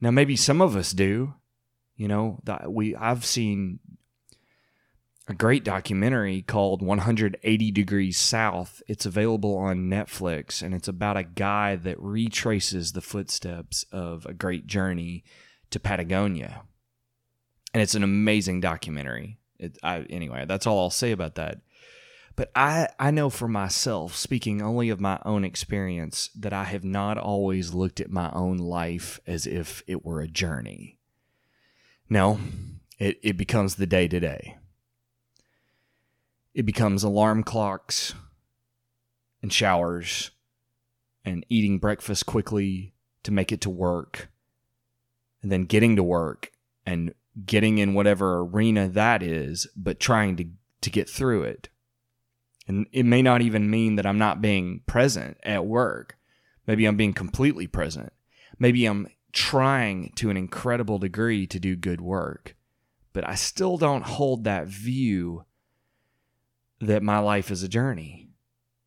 Now, 0.00 0.10
maybe 0.10 0.36
some 0.36 0.60
of 0.60 0.76
us 0.76 0.92
do. 0.92 1.34
You 1.96 2.08
know, 2.08 2.40
we 2.66 2.96
I've 2.96 3.24
seen 3.24 3.78
a 5.28 5.34
great 5.34 5.64
documentary 5.64 6.42
called 6.42 6.82
180 6.82 7.70
Degrees 7.70 8.18
South. 8.18 8.82
It's 8.88 9.06
available 9.06 9.56
on 9.56 9.88
Netflix, 9.88 10.60
and 10.60 10.74
it's 10.74 10.88
about 10.88 11.16
a 11.16 11.22
guy 11.22 11.76
that 11.76 12.00
retraces 12.00 12.92
the 12.92 13.00
footsteps 13.00 13.84
of 13.92 14.26
a 14.26 14.34
great 14.34 14.66
journey 14.66 15.22
to 15.70 15.78
Patagonia 15.78 16.64
and 17.74 17.82
it's 17.82 17.96
an 17.96 18.04
amazing 18.04 18.60
documentary. 18.60 19.38
It, 19.58 19.76
I, 19.82 20.00
anyway, 20.08 20.44
that's 20.46 20.66
all 20.66 20.78
I'll 20.78 20.90
say 20.90 21.10
about 21.10 21.34
that. 21.34 21.58
But 22.36 22.50
I, 22.54 22.88
I 22.98 23.10
know 23.10 23.30
for 23.30 23.46
myself, 23.46 24.16
speaking 24.16 24.60
only 24.60 24.88
of 24.88 25.00
my 25.00 25.20
own 25.24 25.44
experience, 25.44 26.30
that 26.36 26.52
I 26.52 26.64
have 26.64 26.84
not 26.84 27.16
always 27.16 27.74
looked 27.74 28.00
at 28.00 28.10
my 28.10 28.30
own 28.32 28.56
life 28.58 29.20
as 29.26 29.46
if 29.46 29.82
it 29.86 30.04
were 30.04 30.20
a 30.20 30.28
journey. 30.28 30.98
No, 32.08 32.40
it, 32.98 33.18
it 33.22 33.36
becomes 33.36 33.76
the 33.76 33.86
day 33.86 34.08
to 34.08 34.18
day. 34.18 34.56
It 36.54 36.66
becomes 36.66 37.02
alarm 37.02 37.44
clocks 37.44 38.14
and 39.42 39.52
showers 39.52 40.30
and 41.24 41.46
eating 41.48 41.78
breakfast 41.78 42.26
quickly 42.26 42.94
to 43.22 43.32
make 43.32 43.52
it 43.52 43.60
to 43.62 43.70
work 43.70 44.28
and 45.42 45.50
then 45.52 45.64
getting 45.64 45.96
to 45.96 46.02
work 46.02 46.50
and 46.86 47.14
getting 47.44 47.78
in 47.78 47.94
whatever 47.94 48.38
arena 48.40 48.88
that 48.88 49.22
is, 49.22 49.66
but 49.76 50.00
trying 50.00 50.36
to, 50.36 50.46
to 50.80 50.90
get 50.90 51.08
through 51.08 51.42
it. 51.42 51.68
And 52.66 52.86
it 52.92 53.04
may 53.04 53.22
not 53.22 53.42
even 53.42 53.70
mean 53.70 53.96
that 53.96 54.06
I'm 54.06 54.18
not 54.18 54.40
being 54.40 54.80
present 54.86 55.36
at 55.42 55.66
work. 55.66 56.16
Maybe 56.66 56.86
I'm 56.86 56.96
being 56.96 57.12
completely 57.12 57.66
present. 57.66 58.12
Maybe 58.58 58.86
I'm 58.86 59.08
trying 59.32 60.12
to 60.16 60.30
an 60.30 60.36
incredible 60.36 60.98
degree 60.98 61.46
to 61.48 61.60
do 61.60 61.76
good 61.76 62.00
work, 62.00 62.54
but 63.12 63.28
I 63.28 63.34
still 63.34 63.76
don't 63.76 64.04
hold 64.04 64.44
that 64.44 64.68
view 64.68 65.44
that 66.80 67.02
my 67.02 67.18
life 67.18 67.50
is 67.50 67.62
a 67.62 67.68
journey 67.68 68.30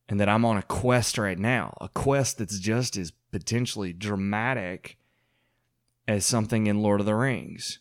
and 0.09 0.19
that 0.19 0.29
I'm 0.29 0.45
on 0.45 0.57
a 0.57 0.63
quest 0.63 1.17
right 1.17 1.37
now, 1.37 1.75
a 1.81 1.89
quest 1.89 2.37
that's 2.37 2.59
just 2.59 2.97
as 2.97 3.11
potentially 3.31 3.93
dramatic 3.93 4.97
as 6.07 6.25
something 6.25 6.67
in 6.67 6.81
Lord 6.81 7.01
of 7.01 7.05
the 7.05 7.15
Rings. 7.15 7.79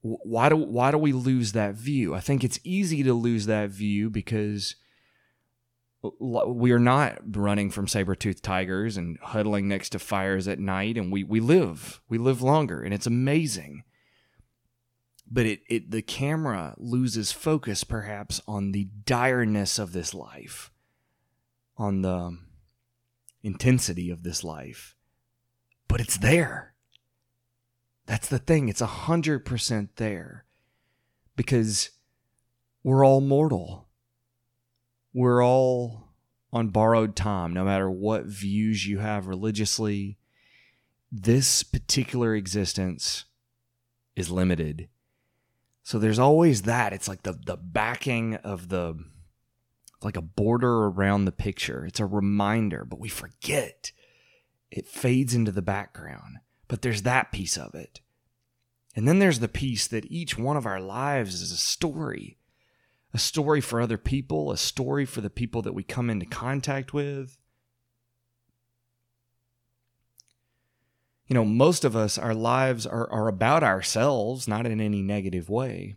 Why 0.00 0.48
do 0.48 0.56
why 0.56 0.90
do 0.90 0.98
we 0.98 1.12
lose 1.12 1.52
that 1.52 1.74
view? 1.74 2.14
I 2.14 2.20
think 2.20 2.44
it's 2.44 2.60
easy 2.62 3.02
to 3.02 3.12
lose 3.12 3.46
that 3.46 3.70
view 3.70 4.10
because 4.10 4.76
we 6.20 6.70
are 6.70 6.78
not 6.78 7.18
running 7.36 7.70
from 7.70 7.88
saber-toothed 7.88 8.42
tigers 8.44 8.96
and 8.96 9.18
huddling 9.20 9.66
next 9.66 9.90
to 9.90 9.98
fires 9.98 10.46
at 10.46 10.60
night 10.60 10.96
and 10.96 11.10
we 11.10 11.24
we 11.24 11.40
live. 11.40 12.00
We 12.08 12.18
live 12.18 12.42
longer 12.42 12.80
and 12.80 12.94
it's 12.94 13.06
amazing. 13.06 13.82
But 15.30 15.46
it, 15.46 15.60
it 15.68 15.90
the 15.90 16.02
camera 16.02 16.74
loses 16.78 17.32
focus 17.32 17.84
perhaps 17.84 18.40
on 18.46 18.72
the 18.72 18.88
direness 19.04 19.78
of 19.78 19.92
this 19.92 20.14
life, 20.14 20.70
on 21.76 22.02
the 22.02 22.38
intensity 23.42 24.10
of 24.10 24.22
this 24.22 24.42
life. 24.42 24.94
But 25.88 26.00
it's 26.00 26.18
there. 26.18 26.67
That's 28.08 28.26
the 28.26 28.38
thing. 28.38 28.70
It's 28.70 28.80
a 28.80 28.86
hundred 28.86 29.44
percent 29.44 29.96
there 29.96 30.46
because 31.36 31.90
we're 32.82 33.04
all 33.04 33.20
mortal. 33.20 33.86
We're 35.12 35.44
all 35.44 36.08
on 36.50 36.70
borrowed 36.70 37.14
time, 37.14 37.52
no 37.52 37.66
matter 37.66 37.90
what 37.90 38.24
views 38.24 38.86
you 38.86 38.98
have 39.00 39.26
religiously. 39.26 40.16
This 41.12 41.62
particular 41.62 42.34
existence 42.34 43.26
is 44.16 44.30
limited. 44.30 44.88
So 45.82 45.98
there's 45.98 46.18
always 46.18 46.62
that. 46.62 46.94
It's 46.94 47.08
like 47.08 47.24
the 47.24 47.38
the 47.44 47.58
backing 47.58 48.36
of 48.36 48.70
the 48.70 49.04
like 50.00 50.16
a 50.16 50.22
border 50.22 50.86
around 50.86 51.26
the 51.26 51.32
picture. 51.32 51.84
It's 51.84 52.00
a 52.00 52.06
reminder, 52.06 52.86
but 52.86 53.00
we 53.00 53.10
forget. 53.10 53.92
It 54.70 54.86
fades 54.86 55.34
into 55.34 55.52
the 55.52 55.62
background. 55.62 56.38
But 56.68 56.82
there's 56.82 57.02
that 57.02 57.32
piece 57.32 57.56
of 57.56 57.74
it. 57.74 58.00
And 58.94 59.08
then 59.08 59.18
there's 59.18 59.40
the 59.40 59.48
piece 59.48 59.86
that 59.86 60.10
each 60.10 60.38
one 60.38 60.56
of 60.56 60.66
our 60.66 60.80
lives 60.80 61.40
is 61.40 61.50
a 61.50 61.56
story 61.56 62.38
a 63.14 63.18
story 63.18 63.60
for 63.60 63.80
other 63.80 63.98
people, 63.98 64.50
a 64.50 64.56
story 64.56 65.04
for 65.04 65.20
the 65.20 65.30
people 65.30 65.62
that 65.62 65.72
we 65.72 65.82
come 65.82 66.10
into 66.10 66.26
contact 66.26 66.92
with. 66.92 67.38
You 71.26 71.34
know, 71.34 71.44
most 71.44 71.84
of 71.84 71.94
us, 71.94 72.18
our 72.18 72.34
lives 72.34 72.86
are, 72.86 73.10
are 73.10 73.28
about 73.28 73.62
ourselves, 73.62 74.48
not 74.48 74.66
in 74.66 74.80
any 74.80 75.02
negative 75.02 75.48
way. 75.48 75.96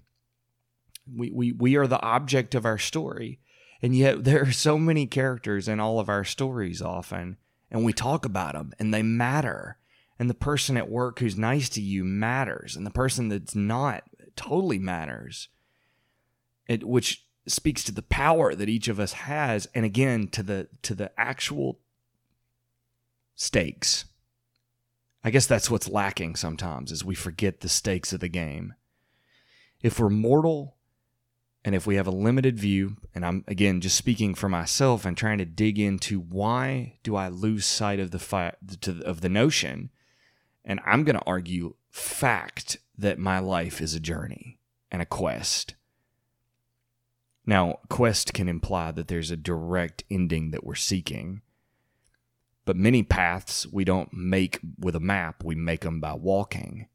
We, 1.05 1.31
we, 1.31 1.51
we 1.51 1.75
are 1.75 1.87
the 1.87 2.01
object 2.01 2.53
of 2.55 2.65
our 2.65 2.77
story. 2.77 3.39
And 3.81 3.95
yet, 3.95 4.23
there 4.23 4.43
are 4.43 4.51
so 4.51 4.77
many 4.77 5.05
characters 5.07 5.67
in 5.67 5.79
all 5.79 5.99
of 5.99 6.09
our 6.09 6.23
stories 6.23 6.81
often, 6.81 7.37
and 7.69 7.85
we 7.85 7.93
talk 7.93 8.25
about 8.25 8.53
them, 8.53 8.73
and 8.79 8.93
they 8.93 9.03
matter 9.03 9.77
and 10.21 10.29
the 10.29 10.35
person 10.35 10.77
at 10.77 10.87
work 10.87 11.17
who's 11.17 11.35
nice 11.35 11.67
to 11.67 11.81
you 11.81 12.03
matters 12.03 12.75
and 12.75 12.85
the 12.85 12.91
person 12.91 13.29
that's 13.29 13.55
not 13.55 14.03
totally 14.35 14.77
matters 14.77 15.49
it, 16.67 16.87
which 16.87 17.25
speaks 17.47 17.83
to 17.83 17.91
the 17.91 18.03
power 18.03 18.53
that 18.53 18.69
each 18.69 18.87
of 18.87 18.99
us 18.99 19.13
has 19.13 19.67
and 19.73 19.83
again 19.83 20.27
to 20.27 20.43
the 20.43 20.67
to 20.83 20.93
the 20.93 21.11
actual 21.19 21.79
stakes. 23.33 24.05
I 25.23 25.31
guess 25.31 25.47
that's 25.47 25.71
what's 25.71 25.89
lacking 25.89 26.35
sometimes 26.35 26.91
is 26.91 27.03
we 27.03 27.15
forget 27.15 27.61
the 27.61 27.67
stakes 27.67 28.13
of 28.13 28.19
the 28.19 28.29
game. 28.29 28.75
If 29.81 29.99
we're 29.99 30.09
mortal 30.09 30.75
and 31.65 31.73
if 31.73 31.87
we 31.87 31.95
have 31.95 32.05
a 32.05 32.11
limited 32.11 32.59
view 32.59 32.97
and 33.15 33.25
i'm 33.25 33.43
again 33.47 33.81
just 33.81 33.97
speaking 33.97 34.35
for 34.35 34.49
myself 34.49 35.03
and 35.03 35.17
trying 35.17 35.39
to 35.39 35.45
dig 35.45 35.79
into 35.79 36.19
why 36.19 36.99
do 37.01 37.15
i 37.15 37.27
lose 37.27 37.65
sight 37.65 37.99
of 37.99 38.11
the 38.11 38.19
fi- 38.19 38.53
of 39.03 39.21
the 39.21 39.29
notion 39.29 39.89
and 40.63 40.79
I'm 40.85 41.03
going 41.03 41.15
to 41.15 41.25
argue 41.25 41.75
fact 41.89 42.77
that 42.97 43.19
my 43.19 43.39
life 43.39 43.81
is 43.81 43.93
a 43.93 43.99
journey 43.99 44.59
and 44.91 45.01
a 45.01 45.05
quest. 45.05 45.75
Now, 47.45 47.79
quest 47.89 48.33
can 48.33 48.47
imply 48.47 48.91
that 48.91 49.07
there's 49.07 49.31
a 49.31 49.37
direct 49.37 50.03
ending 50.09 50.51
that 50.51 50.63
we're 50.63 50.75
seeking. 50.75 51.41
But 52.65 52.75
many 52.75 53.01
paths 53.01 53.65
we 53.65 53.83
don't 53.83 54.13
make 54.13 54.59
with 54.77 54.95
a 54.95 54.99
map, 54.99 55.43
we 55.43 55.55
make 55.55 55.81
them 55.81 55.99
by 55.99 56.13
walking. 56.13 56.87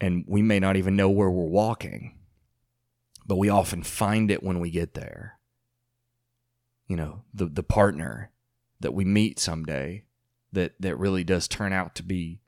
And 0.00 0.24
we 0.26 0.42
may 0.42 0.58
not 0.58 0.76
even 0.76 0.96
know 0.96 1.10
where 1.10 1.30
we're 1.30 1.44
walking, 1.44 2.18
but 3.26 3.36
we 3.36 3.48
often 3.48 3.82
find 3.82 4.30
it 4.30 4.42
when 4.42 4.58
we 4.58 4.70
get 4.70 4.94
there. 4.94 5.38
You 6.88 6.96
know, 6.96 7.22
the, 7.32 7.46
the 7.46 7.62
partner 7.62 8.30
that 8.80 8.94
we 8.94 9.04
meet 9.04 9.38
someday 9.38 10.04
that 10.52 10.74
that 10.80 10.96
really 10.96 11.24
does 11.24 11.48
turn 11.48 11.72
out 11.72 11.94
to 11.96 12.02
be 12.02 12.40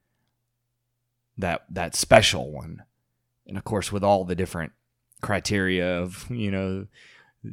that 1.36 1.64
that 1.70 1.94
special 1.94 2.50
one. 2.50 2.82
And 3.46 3.56
of 3.56 3.64
course, 3.64 3.92
with 3.92 4.04
all 4.04 4.24
the 4.24 4.34
different 4.34 4.72
criteria 5.20 5.98
of 6.00 6.30
you 6.30 6.50
know, 6.50 6.86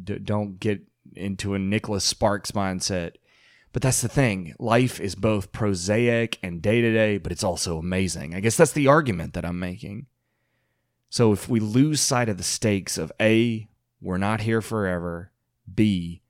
d- 0.04 0.20
don't 0.20 0.60
get 0.60 0.82
into 1.16 1.54
a 1.54 1.60
Nicholas 1.60 2.06
Sparks 2.06 2.52
mindset. 2.52 3.14
But 3.74 3.82
that's 3.82 4.02
the 4.02 4.10
thing. 4.10 4.54
Life 4.60 5.00
is 5.00 5.16
both 5.16 5.54
prosaic 5.54 6.38
and 6.44 6.62
day 6.62 6.82
to 6.82 6.92
day, 6.92 7.18
but 7.18 7.32
it's 7.32 7.44
also 7.44 7.78
amazing. 7.78 8.36
I 8.36 8.42
guess 8.42 8.58
that's 8.58 8.74
the 8.74 8.88
argument 8.88 9.34
that 9.34 9.46
I'm 9.46 9.60
making. 9.60 10.08
So 11.10 11.32
if 11.32 11.48
we 11.48 11.60
lose 11.60 12.02
sight 12.02 12.30
of 12.30 12.38
the 12.38 12.44
stakes 12.44 12.98
of 12.98 13.12
A, 13.22 13.70
we're 14.02 14.18
not 14.18 14.42
here 14.42 14.62
forever, 14.62 15.32
B, 15.74 16.22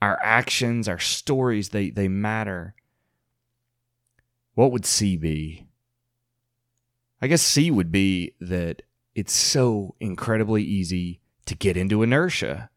our 0.00 0.18
actions, 0.22 0.88
our 0.88 0.98
stories, 0.98 1.70
they, 1.70 1.90
they 1.90 2.06
matter, 2.06 2.74
what 4.56 4.72
would 4.72 4.84
C 4.84 5.16
be? 5.16 5.68
I 7.22 7.28
guess 7.28 7.42
C 7.42 7.70
would 7.70 7.92
be 7.92 8.34
that 8.40 8.82
it's 9.14 9.32
so 9.32 9.94
incredibly 10.00 10.64
easy 10.64 11.20
to 11.44 11.54
get 11.54 11.76
into 11.76 12.02
inertia. 12.02 12.70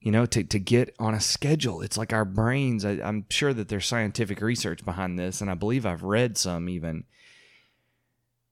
You 0.00 0.12
know, 0.12 0.26
to, 0.26 0.44
to 0.44 0.58
get 0.60 0.94
on 1.00 1.14
a 1.14 1.20
schedule. 1.20 1.80
It's 1.80 1.98
like 1.98 2.12
our 2.12 2.24
brains, 2.24 2.84
I, 2.84 2.92
I'm 3.02 3.26
sure 3.28 3.52
that 3.52 3.68
there's 3.68 3.86
scientific 3.86 4.40
research 4.40 4.84
behind 4.84 5.18
this, 5.18 5.40
and 5.40 5.50
I 5.50 5.54
believe 5.54 5.84
I've 5.84 6.04
read 6.04 6.38
some 6.38 6.68
even. 6.68 7.04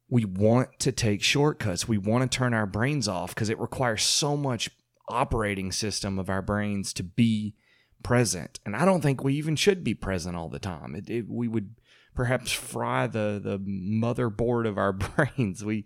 We 0.08 0.24
want 0.24 0.80
to 0.80 0.90
take 0.90 1.22
shortcuts. 1.22 1.86
We 1.86 1.98
want 1.98 2.30
to 2.30 2.38
turn 2.38 2.54
our 2.54 2.66
brains 2.66 3.06
off 3.06 3.34
because 3.34 3.50
it 3.50 3.60
requires 3.60 4.02
so 4.02 4.36
much 4.36 4.70
operating 5.08 5.70
system 5.70 6.18
of 6.18 6.28
our 6.28 6.42
brains 6.42 6.92
to 6.94 7.04
be 7.04 7.54
present. 8.02 8.58
And 8.66 8.74
I 8.74 8.84
don't 8.84 9.00
think 9.00 9.22
we 9.22 9.34
even 9.34 9.54
should 9.54 9.84
be 9.84 9.94
present 9.94 10.36
all 10.36 10.48
the 10.48 10.58
time. 10.58 10.96
It, 10.96 11.08
it, 11.08 11.28
we 11.28 11.46
would 11.46 11.76
perhaps 12.14 12.52
fry 12.52 13.06
the 13.06 13.40
the 13.42 13.58
motherboard 13.58 14.66
of 14.66 14.78
our 14.78 14.92
brains. 14.92 15.64
We 15.64 15.84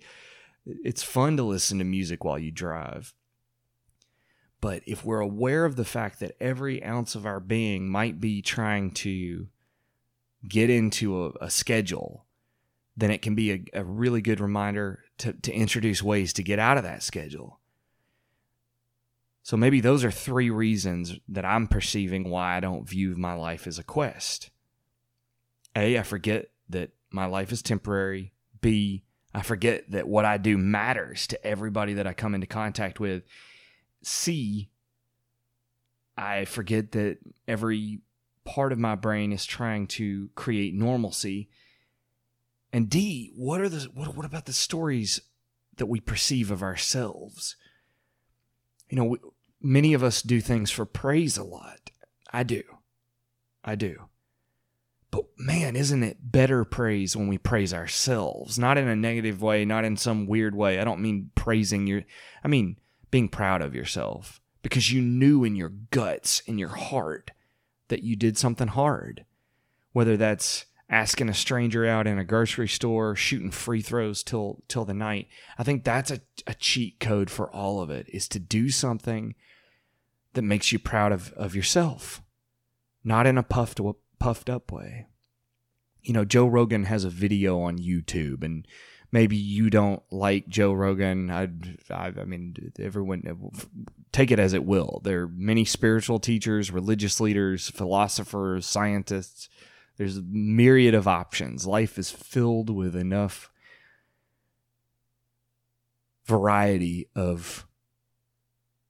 it's 0.66 1.02
fun 1.02 1.36
to 1.36 1.42
listen 1.42 1.78
to 1.78 1.84
music 1.84 2.24
while 2.24 2.38
you 2.38 2.50
drive. 2.50 3.14
But 4.60 4.82
if 4.86 5.04
we're 5.04 5.20
aware 5.20 5.64
of 5.64 5.76
the 5.76 5.84
fact 5.84 6.20
that 6.20 6.36
every 6.40 6.82
ounce 6.84 7.14
of 7.14 7.24
our 7.24 7.40
being 7.40 7.88
might 7.88 8.20
be 8.20 8.42
trying 8.42 8.90
to 8.92 9.48
get 10.46 10.68
into 10.68 11.26
a, 11.26 11.30
a 11.42 11.50
schedule, 11.50 12.26
then 12.96 13.10
it 13.10 13.22
can 13.22 13.34
be 13.34 13.52
a, 13.52 13.64
a 13.74 13.84
really 13.84 14.20
good 14.20 14.40
reminder 14.40 15.04
to, 15.18 15.32
to 15.32 15.52
introduce 15.52 16.02
ways 16.02 16.32
to 16.32 16.42
get 16.42 16.58
out 16.58 16.76
of 16.76 16.82
that 16.82 17.02
schedule. 17.02 17.60
So 19.44 19.56
maybe 19.56 19.80
those 19.80 20.04
are 20.04 20.10
three 20.10 20.50
reasons 20.50 21.18
that 21.28 21.44
I'm 21.44 21.68
perceiving 21.68 22.28
why 22.28 22.56
I 22.56 22.60
don't 22.60 22.88
view 22.88 23.16
my 23.16 23.34
life 23.34 23.66
as 23.66 23.78
a 23.78 23.84
quest. 23.84 24.50
A, 25.78 25.98
I 25.98 26.02
forget 26.02 26.50
that 26.68 26.90
my 27.10 27.26
life 27.26 27.52
is 27.52 27.62
temporary. 27.62 28.32
B, 28.60 29.04
I 29.34 29.42
forget 29.42 29.90
that 29.90 30.08
what 30.08 30.24
I 30.24 30.36
do 30.36 30.58
matters 30.58 31.26
to 31.28 31.46
everybody 31.46 31.94
that 31.94 32.06
I 32.06 32.12
come 32.12 32.34
into 32.34 32.46
contact 32.46 32.98
with. 32.98 33.22
C, 34.02 34.70
I 36.16 36.44
forget 36.44 36.92
that 36.92 37.18
every 37.46 38.00
part 38.44 38.72
of 38.72 38.78
my 38.78 38.96
brain 38.96 39.32
is 39.32 39.46
trying 39.46 39.86
to 39.86 40.30
create 40.34 40.74
normalcy. 40.74 41.48
And 42.72 42.90
D, 42.90 43.32
what 43.36 43.60
are 43.60 43.68
the 43.68 43.88
what, 43.94 44.16
what 44.16 44.26
about 44.26 44.46
the 44.46 44.52
stories 44.52 45.20
that 45.76 45.86
we 45.86 46.00
perceive 46.00 46.50
of 46.50 46.62
ourselves? 46.62 47.56
You 48.90 48.96
know, 48.96 49.04
we, 49.04 49.18
many 49.62 49.94
of 49.94 50.02
us 50.02 50.22
do 50.22 50.40
things 50.40 50.70
for 50.70 50.84
praise 50.84 51.36
a 51.36 51.44
lot. 51.44 51.90
I 52.32 52.42
do. 52.42 52.62
I 53.64 53.74
do. 53.74 54.07
But 55.10 55.24
man, 55.38 55.76
isn't 55.76 56.02
it 56.02 56.32
better 56.32 56.64
praise 56.64 57.16
when 57.16 57.28
we 57.28 57.38
praise 57.38 57.72
ourselves? 57.72 58.58
Not 58.58 58.78
in 58.78 58.88
a 58.88 58.96
negative 58.96 59.40
way, 59.40 59.64
not 59.64 59.84
in 59.84 59.96
some 59.96 60.26
weird 60.26 60.54
way. 60.54 60.78
I 60.78 60.84
don't 60.84 61.00
mean 61.00 61.30
praising 61.34 61.86
your, 61.86 62.02
I 62.44 62.48
mean 62.48 62.78
being 63.10 63.28
proud 63.28 63.62
of 63.62 63.74
yourself 63.74 64.40
because 64.62 64.92
you 64.92 65.00
knew 65.00 65.44
in 65.44 65.56
your 65.56 65.70
guts, 65.90 66.40
in 66.40 66.58
your 66.58 66.68
heart, 66.68 67.30
that 67.88 68.02
you 68.02 68.16
did 68.16 68.36
something 68.36 68.68
hard. 68.68 69.24
Whether 69.92 70.16
that's 70.16 70.66
asking 70.90 71.28
a 71.28 71.34
stranger 71.34 71.86
out 71.86 72.06
in 72.06 72.18
a 72.18 72.24
grocery 72.24 72.68
store, 72.68 73.14
shooting 73.14 73.50
free 73.50 73.82
throws 73.82 74.22
till 74.22 74.62
till 74.68 74.84
the 74.84 74.94
night. 74.94 75.28
I 75.58 75.62
think 75.62 75.84
that's 75.84 76.10
a, 76.10 76.20
a 76.46 76.54
cheat 76.54 76.98
code 77.00 77.30
for 77.30 77.50
all 77.50 77.80
of 77.80 77.90
it 77.90 78.08
is 78.08 78.28
to 78.28 78.38
do 78.38 78.70
something 78.70 79.34
that 80.34 80.42
makes 80.42 80.72
you 80.72 80.78
proud 80.78 81.12
of, 81.12 81.32
of 81.32 81.54
yourself, 81.54 82.22
not 83.04 83.26
in 83.26 83.38
a 83.38 83.42
puffed 83.42 83.80
puffed 84.18 84.50
up 84.50 84.72
way. 84.72 85.06
You 86.02 86.12
know, 86.12 86.24
Joe 86.24 86.46
Rogan 86.46 86.84
has 86.84 87.04
a 87.04 87.10
video 87.10 87.60
on 87.60 87.78
YouTube 87.78 88.42
and 88.42 88.66
maybe 89.12 89.36
you 89.36 89.70
don't 89.70 90.02
like 90.10 90.48
Joe 90.48 90.72
Rogan. 90.72 91.30
I, 91.30 91.48
I, 91.90 92.12
I 92.20 92.24
mean, 92.24 92.54
everyone 92.78 93.22
uh, 93.28 93.60
take 94.12 94.30
it 94.30 94.38
as 94.38 94.52
it 94.52 94.64
will. 94.64 95.00
There 95.04 95.22
are 95.22 95.28
many 95.28 95.64
spiritual 95.64 96.18
teachers, 96.18 96.70
religious 96.70 97.20
leaders, 97.20 97.68
philosophers, 97.68 98.66
scientists. 98.66 99.48
There's 99.96 100.18
a 100.18 100.22
myriad 100.22 100.94
of 100.94 101.08
options. 101.08 101.66
Life 101.66 101.98
is 101.98 102.10
filled 102.10 102.70
with 102.70 102.94
enough 102.94 103.50
variety 106.24 107.08
of 107.14 107.66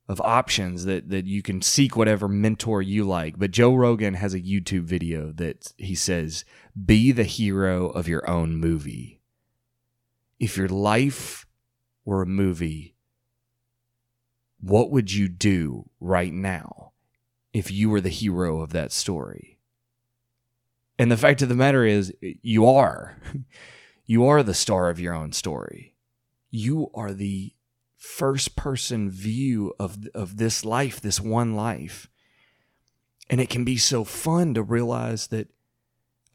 of 0.08 0.20
options 0.22 0.84
that 0.86 1.10
that 1.10 1.26
you 1.26 1.42
can 1.42 1.60
seek 1.60 1.96
whatever 1.96 2.28
mentor 2.28 2.80
you 2.80 3.04
like. 3.04 3.38
But 3.38 3.50
Joe 3.50 3.74
Rogan 3.74 4.14
has 4.14 4.34
a 4.34 4.40
YouTube 4.40 4.84
video 4.84 5.32
that 5.32 5.72
he 5.76 5.94
says, 5.94 6.44
"Be 6.86 7.12
the 7.12 7.24
hero 7.24 7.88
of 7.88 8.08
your 8.08 8.28
own 8.28 8.56
movie." 8.56 9.18
if 10.38 10.56
your 10.56 10.68
life 10.68 11.46
were 12.04 12.22
a 12.22 12.26
movie, 12.26 12.94
what 14.60 14.90
would 14.90 15.12
you 15.12 15.28
do 15.28 15.88
right 16.00 16.32
now 16.32 16.92
if 17.52 17.70
you 17.70 17.90
were 17.90 18.00
the 18.00 18.08
hero 18.08 18.60
of 18.60 18.70
that 18.70 18.92
story? 18.92 19.58
And 20.98 21.10
the 21.12 21.16
fact 21.16 21.42
of 21.42 21.48
the 21.48 21.54
matter 21.54 21.84
is, 21.84 22.12
you 22.20 22.66
are. 22.66 23.16
You 24.10 24.24
are 24.24 24.42
the 24.42 24.54
star 24.54 24.88
of 24.88 24.98
your 24.98 25.12
own 25.12 25.32
story. 25.32 25.94
You 26.50 26.90
are 26.94 27.12
the 27.12 27.52
first 27.98 28.54
person 28.56 29.10
view 29.10 29.74
of, 29.78 29.98
of 30.14 30.36
this 30.36 30.64
life, 30.64 31.00
this 31.00 31.20
one 31.20 31.54
life. 31.54 32.08
And 33.28 33.40
it 33.40 33.50
can 33.50 33.64
be 33.64 33.76
so 33.76 34.04
fun 34.04 34.54
to 34.54 34.62
realize 34.62 35.26
that, 35.26 35.48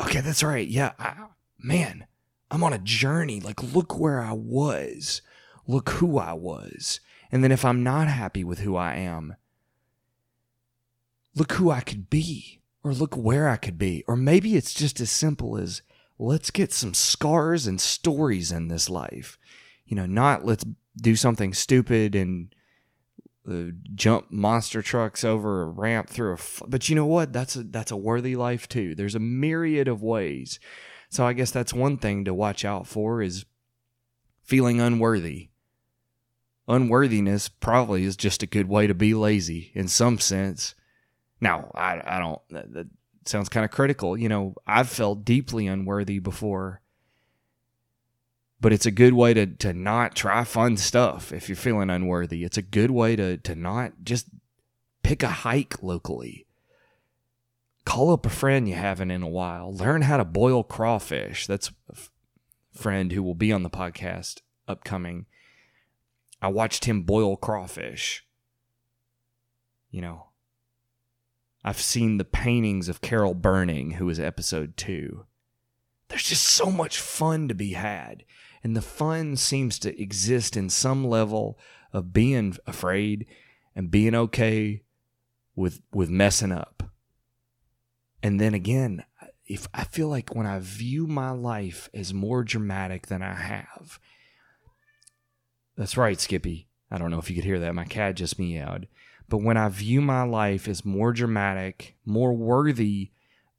okay, 0.01 0.21
that's 0.21 0.43
right. 0.43 0.67
Yeah, 0.67 0.91
I, 0.99 1.27
man, 1.57 2.05
I'm 2.51 2.63
on 2.63 2.73
a 2.73 2.77
journey. 2.77 3.39
Like, 3.39 3.63
look 3.63 3.97
where 3.97 4.21
I 4.21 4.33
was. 4.33 5.21
Look 5.65 5.89
who 5.89 6.19
I 6.19 6.33
was. 6.33 6.99
And 7.31 7.43
then 7.43 7.51
if 7.51 7.65
I'm 7.65 7.81
not 7.81 8.07
happy 8.07 8.43
with 8.43 8.59
who 8.59 8.75
I 8.75 8.95
am, 8.95 9.35
look 11.33 11.53
who 11.53 11.71
I 11.71 11.81
could 11.81 12.09
be, 12.09 12.61
or 12.83 12.93
look 12.93 13.15
where 13.15 13.49
I 13.49 13.55
could 13.55 13.77
be. 13.79 14.03
Or 14.07 14.15
maybe 14.15 14.55
it's 14.55 14.73
just 14.73 14.99
as 14.99 15.09
simple 15.09 15.57
as 15.57 15.81
let's 16.19 16.51
get 16.51 16.71
some 16.71 16.93
scars 16.93 17.65
and 17.65 17.81
stories 17.81 18.51
in 18.51 18.67
this 18.67 18.89
life. 18.89 19.39
You 19.85 19.95
know, 19.95 20.05
not 20.05 20.45
let's 20.45 20.65
do 20.95 21.15
something 21.15 21.53
stupid 21.53 22.15
and 22.15 22.53
uh, 23.49 23.71
jump 23.95 24.31
monster 24.31 24.81
trucks 24.81 25.23
over 25.23 25.63
a 25.63 25.67
ramp 25.67 26.09
through 26.09 26.31
a. 26.31 26.35
F- 26.35 26.61
but 26.67 26.89
you 26.89 26.95
know 26.95 27.05
what? 27.05 27.33
That's 27.33 27.55
a 27.55 27.63
that's 27.63 27.91
a 27.91 27.97
worthy 27.97 28.35
life 28.35 28.67
too. 28.69 28.95
There's 28.95 29.15
a 29.15 29.19
myriad 29.19 29.87
of 29.87 30.01
ways 30.01 30.59
so 31.13 31.27
I 31.27 31.33
guess 31.33 31.51
that's 31.51 31.75
one 31.75 31.97
thing 31.97 32.25
to 32.25 32.33
watch 32.33 32.65
out 32.65 32.87
for 32.87 33.21
is 33.21 33.45
feeling 34.41 34.81
unworthy. 34.81 35.49
Unworthiness 36.67 37.49
probably 37.49 38.03
is 38.03 38.17
just 38.17 38.41
a 38.41 38.47
good 38.47 38.67
way 38.67 38.87
to 38.87 38.95
be 38.95 39.13
lazy 39.13 39.71
in 39.75 39.87
some 39.87 40.17
sense. 40.17 40.73
Now, 41.39 41.69
I, 41.75 42.01
I 42.03 42.19
don't, 42.19 42.41
that, 42.49 42.73
that 42.73 42.87
sounds 43.25 43.47
kind 43.47 43.63
of 43.63 43.69
critical. 43.69 44.17
You 44.17 44.27
know, 44.27 44.55
I've 44.65 44.89
felt 44.89 45.23
deeply 45.23 45.67
unworthy 45.67 46.17
before, 46.17 46.81
but 48.63 48.73
it's 48.73 48.87
a 48.87 48.91
good 48.91 49.13
way 49.13 49.35
to, 49.35 49.45
to 49.45 49.73
not 49.73 50.15
try 50.15 50.43
fun 50.43 50.77
stuff 50.77 51.31
if 51.31 51.47
you're 51.47 51.55
feeling 51.55 51.91
unworthy. 51.91 52.43
It's 52.43 52.57
a 52.57 52.63
good 52.63 52.89
way 52.89 53.15
to, 53.15 53.37
to 53.37 53.53
not 53.53 53.93
just 54.03 54.27
pick 55.03 55.21
a 55.21 55.27
hike 55.27 55.83
locally 55.83 56.47
call 57.85 58.11
up 58.11 58.25
a 58.25 58.29
friend 58.29 58.67
you 58.67 58.75
haven't 58.75 59.11
in 59.11 59.23
a 59.23 59.29
while. 59.29 59.73
Learn 59.73 60.03
how 60.03 60.17
to 60.17 60.25
boil 60.25 60.63
crawfish. 60.63 61.47
That's 61.47 61.71
a 61.89 61.95
friend 62.71 63.11
who 63.11 63.23
will 63.23 63.35
be 63.35 63.51
on 63.51 63.63
the 63.63 63.69
podcast 63.69 64.41
upcoming. 64.67 65.25
I 66.41 66.47
watched 66.47 66.85
him 66.85 67.03
boil 67.03 67.37
crawfish. 67.37 68.25
You 69.91 70.01
know, 70.01 70.27
I've 71.63 71.81
seen 71.81 72.17
the 72.17 72.25
paintings 72.25 72.89
of 72.89 73.01
Carol 73.01 73.35
Burning, 73.35 73.91
who 73.91 74.07
was 74.07 74.19
episode 74.19 74.75
two. 74.75 75.25
There's 76.07 76.23
just 76.23 76.43
so 76.43 76.71
much 76.71 76.99
fun 76.99 77.47
to 77.47 77.53
be 77.53 77.73
had. 77.73 78.23
And 78.63 78.75
the 78.75 78.81
fun 78.81 79.35
seems 79.35 79.77
to 79.79 80.01
exist 80.01 80.55
in 80.55 80.69
some 80.69 81.05
level 81.05 81.59
of 81.91 82.13
being 82.13 82.57
afraid 82.65 83.25
and 83.75 83.91
being 83.91 84.15
okay 84.15 84.83
with 85.55 85.81
with 85.91 86.09
messing 86.09 86.51
up. 86.51 86.83
And 88.21 88.39
then 88.39 88.53
again, 88.53 89.03
if 89.45 89.67
I 89.73 89.83
feel 89.83 90.07
like 90.07 90.33
when 90.33 90.45
I 90.45 90.59
view 90.59 91.07
my 91.07 91.31
life 91.31 91.89
as 91.93 92.13
more 92.13 92.43
dramatic 92.43 93.07
than 93.07 93.21
I 93.21 93.33
have, 93.33 93.99
that's 95.75 95.97
right, 95.97 96.19
Skippy. 96.19 96.67
I 96.89 96.97
don't 96.97 97.11
know 97.11 97.19
if 97.19 97.29
you 97.29 97.35
could 97.35 97.43
hear 97.43 97.59
that. 97.59 97.75
My 97.75 97.85
cat 97.85 98.15
just 98.15 98.39
meowed. 98.39 98.87
But 99.27 99.39
when 99.39 99.57
I 99.57 99.69
view 99.69 99.99
my 99.99 100.23
life 100.23 100.67
as 100.67 100.85
more 100.85 101.11
dramatic, 101.11 101.95
more 102.05 102.33
worthy 102.33 103.11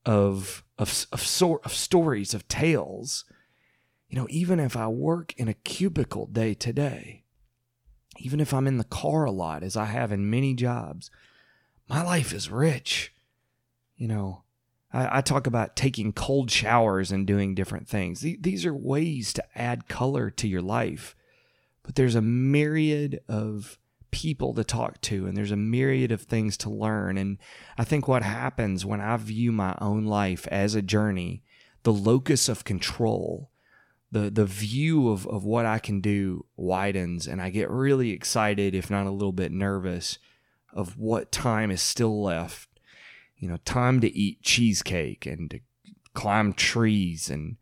of 0.06 0.64
of 0.78 1.06
of 1.12 1.20
sort 1.20 1.64
of 1.64 1.72
stories 1.72 2.32
of 2.32 2.46
tales, 2.48 3.24
you 4.14 4.20
know, 4.20 4.28
even 4.30 4.60
if 4.60 4.76
I 4.76 4.86
work 4.86 5.34
in 5.38 5.48
a 5.48 5.54
cubicle 5.54 6.26
day 6.26 6.54
to 6.54 6.72
day, 6.72 7.24
even 8.16 8.38
if 8.38 8.54
I'm 8.54 8.68
in 8.68 8.78
the 8.78 8.84
car 8.84 9.24
a 9.24 9.32
lot, 9.32 9.64
as 9.64 9.76
I 9.76 9.86
have 9.86 10.12
in 10.12 10.30
many 10.30 10.54
jobs, 10.54 11.10
my 11.88 12.00
life 12.00 12.32
is 12.32 12.48
rich. 12.48 13.12
You 13.96 14.06
know, 14.06 14.44
I, 14.92 15.18
I 15.18 15.20
talk 15.20 15.48
about 15.48 15.74
taking 15.74 16.12
cold 16.12 16.48
showers 16.48 17.10
and 17.10 17.26
doing 17.26 17.56
different 17.56 17.88
things. 17.88 18.20
These 18.20 18.64
are 18.64 18.72
ways 18.72 19.32
to 19.32 19.44
add 19.58 19.88
color 19.88 20.30
to 20.30 20.46
your 20.46 20.62
life. 20.62 21.16
But 21.82 21.96
there's 21.96 22.14
a 22.14 22.22
myriad 22.22 23.18
of 23.28 23.80
people 24.12 24.54
to 24.54 24.62
talk 24.62 25.00
to 25.00 25.26
and 25.26 25.36
there's 25.36 25.50
a 25.50 25.56
myriad 25.56 26.12
of 26.12 26.22
things 26.22 26.56
to 26.58 26.70
learn. 26.70 27.18
And 27.18 27.38
I 27.76 27.82
think 27.82 28.06
what 28.06 28.22
happens 28.22 28.86
when 28.86 29.00
I 29.00 29.16
view 29.16 29.50
my 29.50 29.74
own 29.80 30.04
life 30.04 30.46
as 30.52 30.76
a 30.76 30.82
journey, 30.82 31.42
the 31.82 31.92
locus 31.92 32.48
of 32.48 32.62
control, 32.62 33.50
the 34.10 34.30
the 34.30 34.46
view 34.46 35.08
of, 35.08 35.26
of 35.26 35.44
what 35.44 35.66
I 35.66 35.78
can 35.78 36.00
do 36.00 36.46
widens 36.56 37.26
and 37.26 37.42
I 37.42 37.50
get 37.50 37.70
really 37.70 38.10
excited, 38.10 38.74
if 38.74 38.90
not 38.90 39.06
a 39.06 39.10
little 39.10 39.32
bit 39.32 39.52
nervous, 39.52 40.18
of 40.72 40.98
what 40.98 41.32
time 41.32 41.70
is 41.70 41.82
still 41.82 42.22
left 42.22 42.68
you 43.44 43.50
know, 43.50 43.58
time 43.66 44.00
to 44.00 44.16
eat 44.16 44.40
cheesecake 44.40 45.26
and 45.26 45.50
to 45.50 45.60
climb 46.14 46.54
trees 46.54 47.28
and 47.28 47.56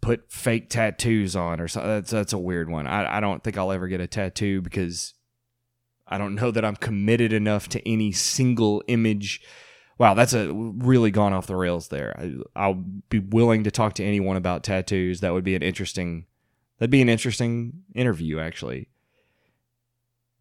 put 0.00 0.32
fake 0.32 0.70
tattoos 0.70 1.36
on 1.36 1.60
or 1.60 1.68
something. 1.68 1.90
That's, 1.90 2.10
that's 2.10 2.32
a 2.32 2.38
weird 2.38 2.70
one. 2.70 2.86
I, 2.86 3.18
I 3.18 3.20
don't 3.20 3.44
think 3.44 3.58
I'll 3.58 3.70
ever 3.70 3.86
get 3.86 4.00
a 4.00 4.06
tattoo 4.06 4.62
because 4.62 5.12
I 6.06 6.16
don't 6.16 6.36
know 6.36 6.50
that 6.50 6.64
I'm 6.64 6.76
committed 6.76 7.34
enough 7.34 7.68
to 7.68 7.86
any 7.86 8.12
single 8.12 8.82
image. 8.88 9.42
Wow, 9.98 10.14
that's 10.14 10.34
a 10.34 10.52
really 10.52 11.10
gone 11.10 11.32
off 11.32 11.46
the 11.46 11.56
rails 11.56 11.88
there. 11.88 12.14
I, 12.54 12.68
will 12.68 12.84
be 13.08 13.18
willing 13.18 13.64
to 13.64 13.70
talk 13.70 13.94
to 13.94 14.04
anyone 14.04 14.36
about 14.36 14.62
tattoos. 14.62 15.20
That 15.20 15.32
would 15.32 15.44
be 15.44 15.54
an 15.54 15.62
interesting. 15.62 16.26
That'd 16.78 16.90
be 16.90 17.00
an 17.00 17.08
interesting 17.08 17.84
interview, 17.94 18.38
actually, 18.38 18.90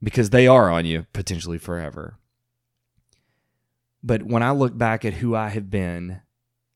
because 0.03 0.31
they 0.31 0.47
are 0.47 0.69
on 0.69 0.85
you 0.85 1.05
potentially 1.13 1.57
forever. 1.57 2.17
But 4.03 4.23
when 4.23 4.43
I 4.43 4.51
look 4.51 4.77
back 4.77 5.05
at 5.05 5.15
who 5.15 5.35
I 5.35 5.49
have 5.49 5.69
been, 5.69 6.21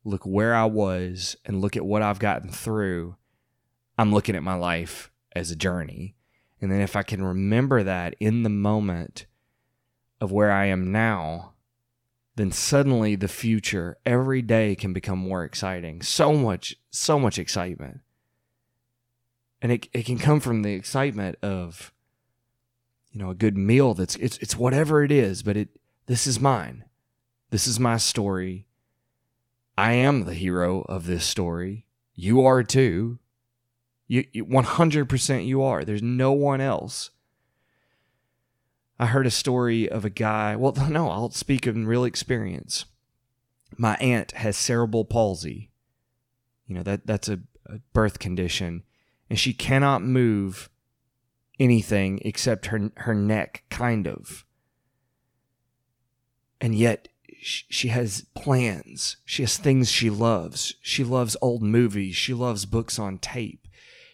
look 0.06 0.26
where 0.26 0.56
I 0.56 0.66
was, 0.66 1.36
and 1.46 1.60
look 1.60 1.76
at 1.76 1.86
what 1.86 2.02
I've 2.02 2.20
gotten 2.20 2.50
through, 2.50 3.18
I'm 3.98 4.14
looking 4.14 4.36
at 4.36 4.44
my 4.44 4.56
life 4.56 5.12
as 5.36 5.52
a 5.52 5.56
journey. 5.58 6.16
And 6.62 6.72
then 6.72 6.80
if 6.80 6.96
I 6.96 7.04
can 7.04 7.22
remember 7.22 7.84
that 7.84 8.16
in 8.22 8.44
the 8.44 8.50
moment 8.50 9.26
of 10.22 10.32
where 10.32 10.52
I 10.52 10.66
am 10.66 10.92
now, 10.92 11.54
then 12.40 12.52
suddenly 12.52 13.16
the 13.16 13.28
future 13.28 13.98
every 14.06 14.42
day 14.42 14.74
can 14.74 14.94
become 14.94 15.20
more 15.20 15.44
exciting. 15.44 16.02
So 16.02 16.34
much, 16.34 16.76
so 16.90 17.20
much 17.20 17.38
excitement. 17.38 18.00
And 19.62 19.74
it, 19.74 19.90
it 19.92 20.06
can 20.06 20.18
come 20.18 20.40
from 20.40 20.62
the 20.62 20.72
excitement 20.72 21.38
of, 21.42 21.92
you 23.12 23.20
know, 23.20 23.32
a 23.32 23.36
good 23.36 23.58
meal 23.58 23.94
that's 23.94 24.16
it's 24.16 24.38
it's 24.38 24.56
whatever 24.56 25.04
it 25.04 25.12
is, 25.12 25.44
but 25.44 25.58
it 25.58 25.70
this 26.06 26.26
is 26.26 26.40
mine. 26.40 26.86
This 27.50 27.68
is 27.68 27.78
my 27.78 27.98
story. 27.98 28.68
I 29.78 29.94
am 29.94 30.24
the 30.24 30.34
hero 30.34 30.82
of 30.84 31.08
this 31.08 31.26
story. 31.26 31.86
You 32.14 32.46
are 32.46 32.64
too. 32.64 33.20
You, 34.08 34.26
you 34.32 34.46
100% 34.46 35.46
you 35.46 35.62
are. 35.62 35.84
There's 35.84 36.02
no 36.02 36.32
one 36.32 36.62
else. 36.62 37.12
I 39.00 39.06
heard 39.06 39.26
a 39.26 39.32
story 39.32 39.90
of 39.90 40.04
a 40.04 40.10
guy. 40.10 40.56
Well, 40.56 40.74
no, 40.90 41.10
I'll 41.10 41.32
speak 41.32 41.66
of 41.66 41.76
real 41.76 42.04
experience. 42.04 42.86
My 43.78 43.96
aunt 43.96 44.32
has 44.32 44.58
cerebral 44.58 45.06
palsy. 45.06 45.72
You 46.68 46.76
know, 46.76 46.84
that 46.84 47.08
that's 47.08 47.30
a, 47.30 47.40
a 47.66 47.80
birth 47.94 48.20
condition. 48.20 48.84
And 49.30 49.40
she 49.40 49.54
cannot 49.54 50.04
move 50.04 50.70
anything 51.60 52.20
except 52.26 52.68
her 52.68 52.92
her 52.98 53.16
neck, 53.16 53.64
kind 53.70 54.08
of. 54.08 54.46
And 56.60 56.76
yet 56.76 57.08
she 57.42 57.88
has 57.88 58.26
plans. 58.36 59.18
She 59.24 59.44
has 59.44 59.58
things 59.58 59.90
she 59.90 60.10
loves. 60.10 60.76
She 60.82 61.04
loves 61.04 61.38
old 61.42 61.64
movies. 61.64 62.16
She 62.16 62.34
loves 62.34 62.66
books 62.66 63.00
on 63.00 63.18
tape. 63.18 63.68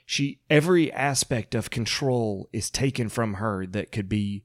She 0.05 0.41
every 0.49 0.91
aspect 0.91 1.55
of 1.55 1.71
control 1.71 2.47
is 2.53 2.69
taken 2.69 3.09
from 3.09 3.35
her 3.35 3.65
that 3.65 3.91
could 3.91 4.07
be 4.07 4.43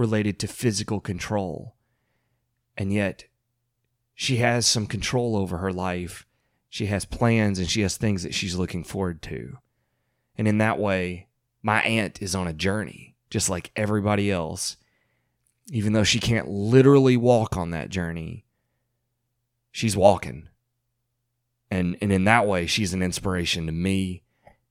related 0.00 0.38
to 0.40 0.48
physical 0.48 0.98
control. 0.98 1.76
And 2.76 2.92
yet 2.92 3.26
she 4.14 4.38
has 4.38 4.66
some 4.66 4.86
control 4.86 5.36
over 5.36 5.58
her 5.58 5.72
life. 5.72 6.26
She 6.68 6.86
has 6.86 7.04
plans 7.04 7.58
and 7.58 7.68
she 7.68 7.82
has 7.82 7.96
things 7.96 8.22
that 8.22 8.34
she's 8.34 8.56
looking 8.56 8.82
forward 8.82 9.22
to. 9.22 9.58
And 10.36 10.48
in 10.48 10.58
that 10.58 10.78
way, 10.78 11.28
my 11.62 11.80
aunt 11.82 12.22
is 12.22 12.34
on 12.34 12.48
a 12.48 12.52
journey, 12.52 13.14
just 13.28 13.48
like 13.50 13.70
everybody 13.76 14.30
else 14.30 14.76
even 15.70 15.92
though 15.92 16.04
she 16.04 16.18
can't 16.18 16.48
literally 16.48 17.16
walk 17.16 17.56
on 17.56 17.70
that 17.70 17.90
journey, 17.90 18.44
she's 19.70 19.96
walking. 19.96 20.48
And 21.70 21.96
and 22.02 22.12
in 22.12 22.24
that 22.24 22.46
way, 22.46 22.66
she's 22.66 22.92
an 22.92 23.02
inspiration 23.02 23.66
to 23.66 23.72
me 23.72 24.22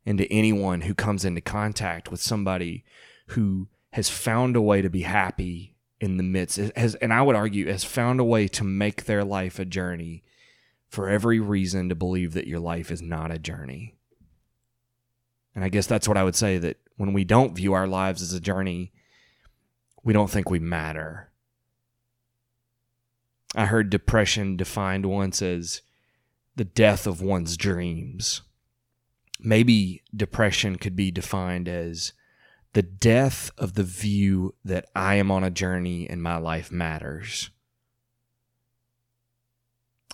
and 0.05 0.17
to 0.17 0.31
anyone 0.31 0.81
who 0.81 0.93
comes 0.93 1.23
into 1.23 1.41
contact 1.41 2.11
with 2.11 2.21
somebody 2.21 2.83
who 3.27 3.69
has 3.91 4.09
found 4.09 4.55
a 4.55 4.61
way 4.61 4.81
to 4.81 4.89
be 4.89 5.01
happy 5.01 5.75
in 5.99 6.17
the 6.17 6.23
midst 6.23 6.57
has 6.75 6.95
and 6.95 7.13
I 7.13 7.21
would 7.21 7.35
argue 7.35 7.67
has 7.67 7.83
found 7.83 8.19
a 8.19 8.23
way 8.23 8.47
to 8.49 8.63
make 8.63 9.03
their 9.05 9.23
life 9.23 9.59
a 9.59 9.65
journey 9.65 10.23
for 10.87 11.09
every 11.09 11.39
reason 11.39 11.89
to 11.89 11.95
believe 11.95 12.33
that 12.33 12.47
your 12.47 12.59
life 12.59 12.89
is 12.89 13.01
not 13.01 13.31
a 13.31 13.39
journey. 13.39 13.95
And 15.53 15.63
I 15.63 15.69
guess 15.69 15.87
that's 15.87 16.07
what 16.07 16.17
I 16.17 16.23
would 16.23 16.35
say 16.35 16.57
that 16.57 16.77
when 16.97 17.13
we 17.13 17.23
don't 17.23 17.55
view 17.55 17.73
our 17.73 17.87
lives 17.87 18.21
as 18.21 18.33
a 18.33 18.39
journey, 18.39 18.91
we 20.03 20.13
don't 20.13 20.29
think 20.29 20.49
we 20.49 20.59
matter. 20.59 21.29
I 23.55 23.65
heard 23.65 23.89
depression 23.89 24.57
defined 24.57 25.05
once 25.05 25.41
as 25.41 25.81
the 26.55 26.65
death 26.65 27.05
of 27.05 27.21
one's 27.21 27.57
dreams. 27.57 28.41
Maybe 29.39 30.01
depression 30.15 30.77
could 30.77 30.95
be 30.95 31.11
defined 31.11 31.67
as 31.67 32.13
the 32.73 32.81
death 32.81 33.51
of 33.57 33.73
the 33.73 33.83
view 33.83 34.55
that 34.63 34.89
I 34.95 35.15
am 35.15 35.31
on 35.31 35.43
a 35.43 35.49
journey 35.49 36.09
and 36.09 36.21
my 36.21 36.37
life 36.37 36.71
matters. 36.71 37.49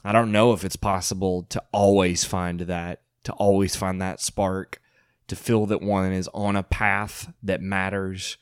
I 0.03 0.11
don't 0.11 0.31
know 0.31 0.53
if 0.53 0.63
it's 0.63 0.75
possible 0.75 1.43
to 1.49 1.63
always 1.71 2.23
find 2.23 2.61
that, 2.61 3.01
to 3.23 3.33
always 3.33 3.75
find 3.75 4.01
that 4.01 4.21
spark, 4.21 4.81
to 5.27 5.35
feel 5.35 5.65
that 5.65 5.81
one 5.81 6.11
is 6.11 6.29
on 6.33 6.55
a 6.55 6.63
path 6.63 7.33
that 7.41 7.61
matters 7.61 8.37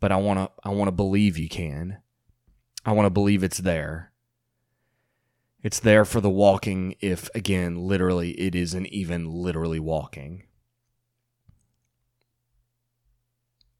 but 0.00 0.12
I 0.12 0.16
want 0.16 0.38
to 0.38 0.50
I 0.62 0.70
want 0.70 0.88
to 0.88 0.92
believe 0.92 1.38
you 1.38 1.48
can. 1.48 1.98
I 2.84 2.92
want 2.92 3.06
to 3.06 3.10
believe 3.10 3.42
it's 3.42 3.58
there. 3.58 4.12
It's 5.62 5.80
there 5.80 6.04
for 6.04 6.20
the 6.20 6.30
walking 6.30 6.94
if 7.00 7.28
again 7.34 7.76
literally 7.76 8.32
it 8.32 8.54
isn't 8.54 8.86
even 8.86 9.30
literally 9.30 9.80
walking. 9.80 10.44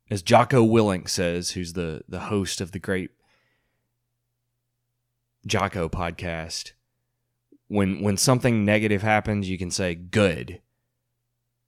As 0.08 0.22
Jocko 0.22 0.64
Willink 0.64 1.08
says, 1.08 1.52
who's 1.52 1.72
the 1.72 2.02
the 2.08 2.20
host 2.20 2.60
of 2.60 2.72
the 2.72 2.78
great 2.78 3.10
Jocko 5.46 5.88
podcast, 5.88 6.72
when 7.68 8.02
when 8.02 8.16
something 8.16 8.64
negative 8.64 9.02
happens, 9.02 9.48
you 9.48 9.58
can 9.58 9.70
say 9.70 9.94
good. 9.94 10.60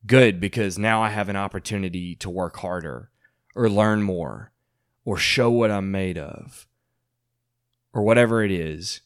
Good 0.06 0.40
because 0.40 0.78
now 0.78 1.02
I 1.02 1.10
have 1.10 1.28
an 1.28 1.36
opportunity 1.36 2.14
to 2.16 2.30
work 2.30 2.56
harder 2.58 3.10
or 3.56 3.68
learn 3.68 4.02
more 4.02 4.52
or 5.04 5.16
show 5.16 5.50
what 5.50 5.72
I'm 5.72 5.90
made 5.90 6.16
of 6.16 6.68
or 7.92 8.02
whatever 8.02 8.44
it 8.44 8.52
is 8.52 9.00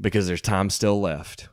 because 0.00 0.26
there's 0.26 0.40
time 0.40 0.70
still 0.70 1.00
left. 1.00 1.48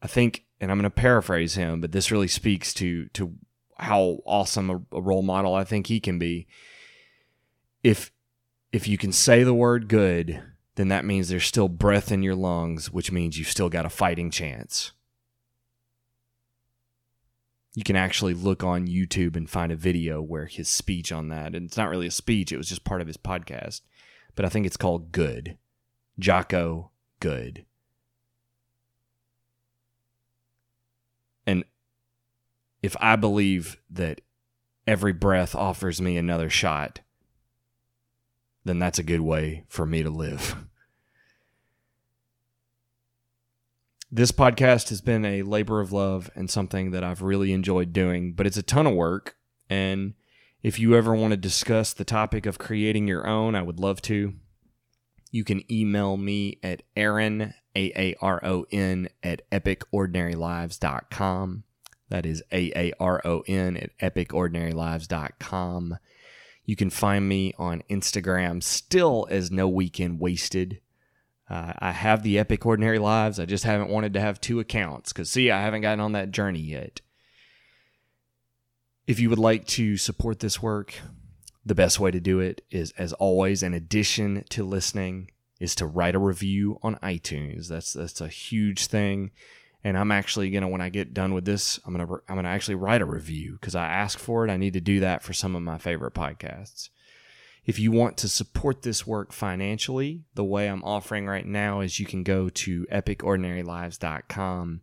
I 0.00 0.06
think, 0.06 0.44
and 0.60 0.70
I'm 0.70 0.78
going 0.78 0.84
to 0.84 0.90
paraphrase 0.90 1.56
him, 1.56 1.80
but 1.80 1.90
this 1.90 2.12
really 2.12 2.28
speaks 2.28 2.72
to 2.74 3.06
to 3.08 3.36
how 3.76 4.18
awesome 4.24 4.70
a, 4.70 4.96
a 4.96 5.00
role 5.00 5.22
model 5.22 5.54
I 5.54 5.64
think 5.64 5.86
he 5.86 6.00
can 6.00 6.18
be. 6.18 6.46
If 7.82 8.12
if 8.72 8.88
you 8.88 8.98
can 8.98 9.12
say 9.12 9.42
the 9.42 9.54
word 9.54 9.88
good, 9.88 10.42
then 10.74 10.88
that 10.88 11.04
means 11.04 11.28
there's 11.28 11.46
still 11.46 11.68
breath 11.68 12.10
in 12.10 12.22
your 12.22 12.34
lungs, 12.34 12.90
which 12.90 13.12
means 13.12 13.38
you've 13.38 13.48
still 13.48 13.68
got 13.68 13.86
a 13.86 13.90
fighting 13.90 14.30
chance 14.30 14.92
you 17.76 17.84
can 17.84 17.94
actually 17.94 18.32
look 18.32 18.64
on 18.64 18.88
YouTube 18.88 19.36
and 19.36 19.50
find 19.50 19.70
a 19.70 19.76
video 19.76 20.22
where 20.22 20.46
his 20.46 20.66
speech 20.66 21.12
on 21.12 21.28
that, 21.28 21.54
and 21.54 21.66
it's 21.66 21.76
not 21.76 21.90
really 21.90 22.06
a 22.06 22.10
speech, 22.10 22.50
it 22.50 22.56
was 22.56 22.70
just 22.70 22.84
part 22.84 23.02
of 23.02 23.06
his 23.06 23.18
podcast. 23.18 23.82
But 24.34 24.46
I 24.46 24.48
think 24.48 24.64
it's 24.64 24.78
called 24.78 25.12
Good. 25.12 25.58
Jocko 26.18 26.90
Good. 27.20 27.66
And 31.46 31.64
if 32.82 32.96
I 33.00 33.16
believe 33.16 33.76
that 33.90 34.20
every 34.86 35.12
breath 35.12 35.54
offers 35.54 36.00
me 36.00 36.16
another 36.16 36.48
shot, 36.48 37.00
then 38.64 38.78
that's 38.78 38.98
a 38.98 39.04
good 39.04 39.20
way 39.20 39.64
for 39.68 39.86
me 39.86 40.02
to 40.02 40.10
live. 40.10 40.56
This 44.10 44.32
podcast 44.32 44.88
has 44.90 45.00
been 45.00 45.24
a 45.24 45.42
labor 45.42 45.80
of 45.80 45.92
love 45.92 46.30
and 46.36 46.48
something 46.48 46.92
that 46.92 47.02
I've 47.02 47.22
really 47.22 47.52
enjoyed 47.52 47.92
doing, 47.92 48.34
but 48.34 48.46
it's 48.46 48.56
a 48.56 48.62
ton 48.62 48.86
of 48.86 48.94
work. 48.94 49.36
And 49.68 50.14
if 50.62 50.78
you 50.78 50.96
ever 50.96 51.14
want 51.14 51.32
to 51.32 51.36
discuss 51.36 51.92
the 51.92 52.04
topic 52.04 52.46
of 52.46 52.58
creating 52.58 53.08
your 53.08 53.26
own, 53.26 53.54
I 53.54 53.62
would 53.62 53.80
love 53.80 54.00
to. 54.02 54.34
You 55.30 55.44
can 55.44 55.70
email 55.70 56.16
me 56.16 56.58
at 56.62 56.82
Aaron, 56.96 57.52
A 57.74 57.92
A 57.96 58.14
R 58.22 58.40
O 58.44 58.64
N, 58.70 59.08
at 59.22 59.42
epicordinarylives.com. 59.50 61.64
That 62.08 62.26
is 62.26 62.42
A 62.52 62.72
A 62.76 62.92
R 63.00 63.20
O 63.24 63.42
N 63.46 63.76
at 63.76 63.96
epicordinarylives.com. 63.98 65.98
You 66.64 66.76
can 66.76 66.90
find 66.90 67.28
me 67.28 67.54
on 67.58 67.82
Instagram 67.88 68.62
still 68.62 69.26
as 69.30 69.50
No 69.50 69.68
Weekend 69.68 70.20
Wasted. 70.20 70.80
Uh, 71.48 71.72
I 71.78 71.92
have 71.92 72.22
the 72.22 72.38
Epic 72.38 72.66
Ordinary 72.66 72.98
Lives. 72.98 73.38
I 73.38 73.44
just 73.44 73.64
haven't 73.64 73.90
wanted 73.90 74.14
to 74.14 74.20
have 74.20 74.40
two 74.40 74.58
accounts 74.58 75.12
because, 75.12 75.30
see, 75.30 75.50
I 75.50 75.60
haven't 75.60 75.82
gotten 75.82 76.00
on 76.00 76.12
that 76.12 76.32
journey 76.32 76.60
yet. 76.60 77.00
If 79.06 79.20
you 79.20 79.30
would 79.30 79.38
like 79.38 79.64
to 79.68 79.96
support 79.96 80.40
this 80.40 80.60
work, 80.60 80.94
the 81.64 81.76
best 81.76 82.00
way 82.00 82.10
to 82.10 82.18
do 82.18 82.40
it 82.40 82.62
is, 82.72 82.92
as 82.98 83.12
always, 83.12 83.62
in 83.62 83.74
addition 83.74 84.44
to 84.50 84.64
listening, 84.64 85.30
is 85.60 85.76
to 85.76 85.86
write 85.86 86.16
a 86.16 86.20
review 86.20 86.80
on 86.82 86.96
iTunes. 86.96 87.68
That's 87.68 87.92
that's 87.92 88.20
a 88.20 88.28
huge 88.28 88.86
thing, 88.86 89.30
and 89.86 89.96
I'm 89.96 90.10
actually 90.10 90.50
gonna 90.50 90.68
when 90.68 90.80
I 90.80 90.88
get 90.88 91.14
done 91.14 91.32
with 91.32 91.44
this, 91.44 91.78
I'm 91.86 91.96
gonna 91.96 92.12
I'm 92.28 92.34
gonna 92.34 92.48
actually 92.48 92.74
write 92.74 93.02
a 93.02 93.06
review 93.06 93.52
because 93.52 93.76
I 93.76 93.86
asked 93.86 94.18
for 94.18 94.44
it. 94.44 94.50
I 94.50 94.56
need 94.56 94.72
to 94.72 94.80
do 94.80 94.98
that 94.98 95.22
for 95.22 95.32
some 95.32 95.54
of 95.54 95.62
my 95.62 95.78
favorite 95.78 96.12
podcasts. 96.12 96.88
If 97.64 97.78
you 97.78 97.92
want 97.92 98.16
to 98.18 98.28
support 98.28 98.82
this 98.82 99.06
work 99.06 99.32
financially, 99.32 100.24
the 100.34 100.42
way 100.42 100.66
I'm 100.66 100.82
offering 100.82 101.26
right 101.26 101.46
now 101.46 101.82
is 101.82 102.00
you 102.00 102.06
can 102.06 102.24
go 102.24 102.48
to 102.48 102.84
epicordinarylives.com 102.90 104.80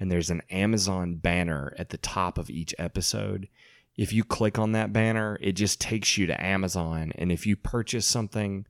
and 0.00 0.10
there's 0.10 0.30
an 0.30 0.42
Amazon 0.48 1.16
banner 1.16 1.74
at 1.78 1.90
the 1.90 1.98
top 1.98 2.38
of 2.38 2.48
each 2.48 2.74
episode. 2.78 3.48
If 3.94 4.14
you 4.14 4.24
click 4.24 4.58
on 4.58 4.72
that 4.72 4.90
banner, 4.90 5.36
it 5.42 5.52
just 5.52 5.82
takes 5.82 6.16
you 6.16 6.26
to 6.28 6.42
Amazon. 6.42 7.12
And 7.16 7.30
if 7.30 7.46
you 7.46 7.56
purchase 7.56 8.06
something 8.06 8.64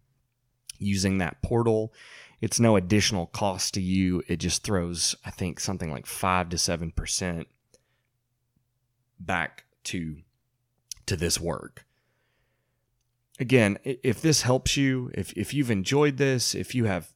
using 0.80 1.18
that 1.18 1.42
portal, 1.42 1.92
it's 2.40 2.60
no 2.60 2.76
additional 2.76 3.26
cost 3.26 3.74
to 3.74 3.80
you. 3.80 4.22
It 4.28 4.36
just 4.36 4.62
throws, 4.62 5.14
I 5.24 5.30
think, 5.30 5.60
something 5.60 5.90
like 5.90 6.06
five 6.06 6.48
to 6.50 6.58
seven 6.58 6.90
percent 6.90 7.48
back 9.18 9.64
to 9.84 10.16
to 11.06 11.16
this 11.16 11.40
work 11.40 11.86
again, 13.38 13.78
if 13.84 14.20
this 14.20 14.42
helps 14.42 14.76
you, 14.76 15.10
if 15.14 15.32
if 15.34 15.54
you've 15.54 15.70
enjoyed 15.70 16.16
this, 16.16 16.54
if 16.54 16.74
you 16.74 16.84
have 16.84 17.12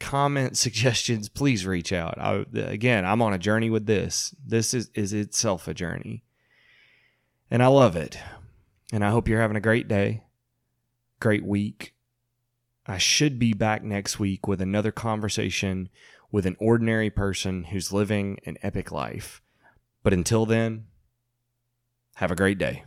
comments, 0.00 0.60
suggestions, 0.60 1.28
please 1.28 1.66
reach 1.66 1.92
out. 1.92 2.18
I, 2.18 2.44
again, 2.54 3.04
I'm 3.04 3.22
on 3.22 3.32
a 3.32 3.38
journey 3.38 3.70
with 3.70 3.86
this. 3.86 4.34
This 4.44 4.74
is 4.74 4.90
is 4.94 5.12
itself 5.12 5.68
a 5.68 5.74
journey, 5.74 6.24
and 7.50 7.62
I 7.62 7.68
love 7.68 7.96
it. 7.96 8.18
And 8.92 9.02
I 9.02 9.10
hope 9.10 9.26
you're 9.26 9.40
having 9.40 9.56
a 9.56 9.60
great 9.60 9.88
day, 9.88 10.24
great 11.18 11.44
week. 11.44 11.94
I 12.92 12.98
should 12.98 13.38
be 13.38 13.54
back 13.54 13.82
next 13.82 14.18
week 14.20 14.46
with 14.46 14.60
another 14.60 14.92
conversation 14.92 15.88
with 16.30 16.44
an 16.44 16.56
ordinary 16.60 17.08
person 17.08 17.64
who's 17.64 17.90
living 17.90 18.38
an 18.44 18.58
epic 18.62 18.92
life. 18.92 19.40
But 20.02 20.12
until 20.12 20.44
then, 20.44 20.88
have 22.16 22.30
a 22.30 22.36
great 22.36 22.58
day. 22.58 22.84